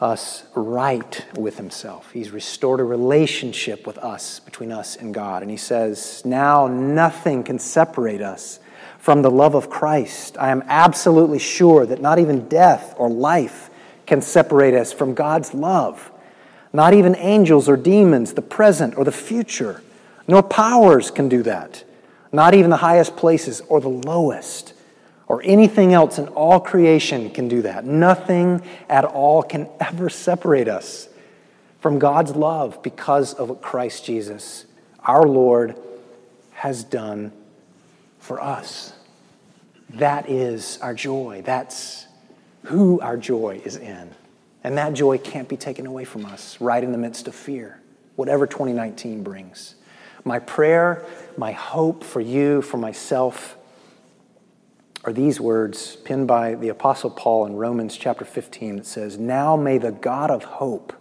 us 0.00 0.44
right 0.54 1.24
with 1.36 1.56
Himself. 1.56 2.10
He's 2.12 2.30
restored 2.30 2.80
a 2.80 2.84
relationship 2.84 3.86
with 3.86 3.98
us, 3.98 4.40
between 4.40 4.72
us 4.72 4.96
and 4.96 5.14
God. 5.14 5.42
And 5.42 5.50
He 5.50 5.56
says, 5.56 6.22
Now 6.24 6.66
nothing 6.66 7.44
can 7.44 7.58
separate 7.58 8.20
us 8.20 8.58
from 8.98 9.22
the 9.22 9.30
love 9.30 9.56
of 9.56 9.70
Christ. 9.70 10.36
I 10.38 10.50
am 10.50 10.62
absolutely 10.66 11.40
sure 11.40 11.86
that 11.86 12.00
not 12.00 12.20
even 12.20 12.48
death 12.48 12.94
or 12.96 13.08
life 13.10 13.70
can 14.06 14.22
separate 14.22 14.74
us 14.74 14.92
from 14.92 15.14
God's 15.14 15.54
love. 15.54 16.11
Not 16.72 16.94
even 16.94 17.14
angels 17.16 17.68
or 17.68 17.76
demons, 17.76 18.32
the 18.32 18.42
present 18.42 18.96
or 18.96 19.04
the 19.04 19.12
future, 19.12 19.82
nor 20.26 20.42
powers 20.42 21.10
can 21.10 21.28
do 21.28 21.42
that 21.42 21.84
not 22.32 22.54
even 22.54 22.70
the 22.70 22.78
highest 22.78 23.16
places 23.16 23.60
or 23.68 23.80
the 23.80 23.88
lowest 23.88 24.72
or 25.28 25.42
anything 25.44 25.92
else 25.92 26.18
in 26.18 26.26
all 26.28 26.58
creation 26.58 27.30
can 27.30 27.46
do 27.46 27.62
that. 27.62 27.84
Nothing 27.84 28.62
at 28.88 29.04
all 29.04 29.42
can 29.42 29.68
ever 29.78 30.08
separate 30.08 30.68
us 30.68 31.08
from 31.80 31.98
God's 31.98 32.34
love 32.34 32.82
because 32.82 33.34
of 33.34 33.50
what 33.50 33.60
Christ 33.60 34.04
Jesus, 34.04 34.66
our 35.00 35.26
Lord, 35.26 35.76
has 36.52 36.84
done 36.84 37.32
for 38.18 38.40
us. 38.40 38.92
That 39.90 40.28
is 40.30 40.78
our 40.80 40.94
joy. 40.94 41.42
That's 41.44 42.06
who 42.64 43.00
our 43.00 43.16
joy 43.16 43.60
is 43.64 43.76
in. 43.76 44.10
And 44.64 44.78
that 44.78 44.94
joy 44.94 45.18
can't 45.18 45.48
be 45.48 45.56
taken 45.56 45.86
away 45.86 46.04
from 46.04 46.24
us 46.24 46.60
right 46.60 46.82
in 46.82 46.92
the 46.92 46.98
midst 46.98 47.26
of 47.28 47.34
fear, 47.34 47.80
whatever 48.16 48.46
2019 48.46 49.22
brings. 49.22 49.74
My 50.24 50.38
prayer, 50.38 51.04
my 51.36 51.52
hope 51.52 52.04
for 52.04 52.20
you, 52.20 52.62
for 52.62 52.76
myself, 52.76 53.56
are 55.04 55.12
these 55.12 55.40
words 55.40 55.96
penned 55.96 56.28
by 56.28 56.54
the 56.54 56.68
Apostle 56.68 57.10
Paul 57.10 57.46
in 57.46 57.56
Romans 57.56 57.96
chapter 57.96 58.24
15 58.24 58.76
that 58.76 58.86
says, 58.86 59.18
Now 59.18 59.56
may 59.56 59.78
the 59.78 59.90
God 59.90 60.30
of 60.30 60.44
hope 60.44 60.92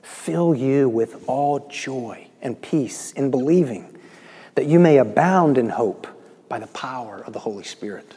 fill 0.00 0.54
you 0.54 0.88
with 0.88 1.24
all 1.26 1.66
joy 1.68 2.28
and 2.40 2.60
peace 2.60 3.10
in 3.12 3.32
believing, 3.32 3.98
that 4.54 4.66
you 4.66 4.78
may 4.78 4.98
abound 4.98 5.58
in 5.58 5.70
hope 5.70 6.06
by 6.48 6.60
the 6.60 6.68
power 6.68 7.24
of 7.26 7.32
the 7.32 7.40
Holy 7.40 7.64
Spirit. 7.64 8.14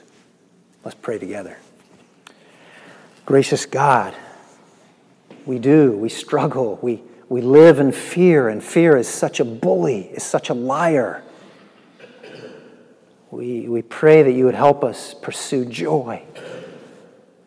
Let's 0.84 0.98
pray 1.02 1.18
together. 1.18 1.58
Gracious 3.26 3.66
God, 3.66 4.14
we 5.46 5.60
do, 5.60 5.92
we 5.92 6.10
struggle, 6.10 6.80
we 6.82 7.04
we 7.28 7.42
live 7.42 7.80
in 7.80 7.92
fear, 7.92 8.50
and 8.50 8.64
fear 8.64 8.96
is 8.98 9.08
such 9.08 9.40
a 9.40 9.46
bully, 9.46 10.02
is 10.02 10.24
such 10.24 10.50
a 10.50 10.54
liar. 10.54 11.24
We, 13.32 13.68
we 13.68 13.82
pray 13.82 14.22
that 14.24 14.32
you 14.32 14.46
would 14.46 14.56
help 14.56 14.84
us 14.84 15.16
pursue 15.16 15.66
joy. 15.66 16.22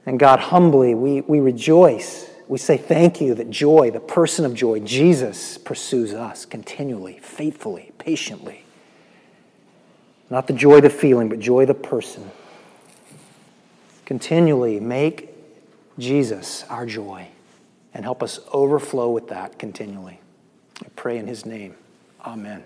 And 0.04 0.18
God, 0.18 0.40
humbly, 0.40 0.94
we, 0.94 1.20
we 1.22 1.38
rejoice. 1.38 2.28
We 2.48 2.58
say 2.58 2.76
thank 2.76 3.20
you 3.20 3.34
that 3.34 3.50
joy, 3.50 3.90
the 3.90 4.00
person 4.00 4.44
of 4.44 4.54
joy, 4.54 4.80
Jesus, 4.80 5.58
pursues 5.58 6.12
us 6.12 6.44
continually, 6.44 7.20
faithfully, 7.22 7.92
patiently. 7.98 8.64
Not 10.28 10.46
the 10.46 10.52
joy, 10.54 10.80
the 10.80 10.90
feeling, 10.90 11.28
but 11.28 11.38
joy, 11.38 11.66
the 11.66 11.74
person. 11.74 12.30
Continually 14.04 14.80
make 14.80 15.30
Jesus 15.98 16.64
our 16.64 16.84
joy 16.84 17.28
and 17.98 18.04
help 18.04 18.22
us 18.22 18.38
overflow 18.52 19.10
with 19.10 19.26
that 19.26 19.58
continually. 19.58 20.20
I 20.80 20.86
pray 20.94 21.18
in 21.18 21.26
his 21.26 21.44
name. 21.44 21.74
Amen. 22.24 22.62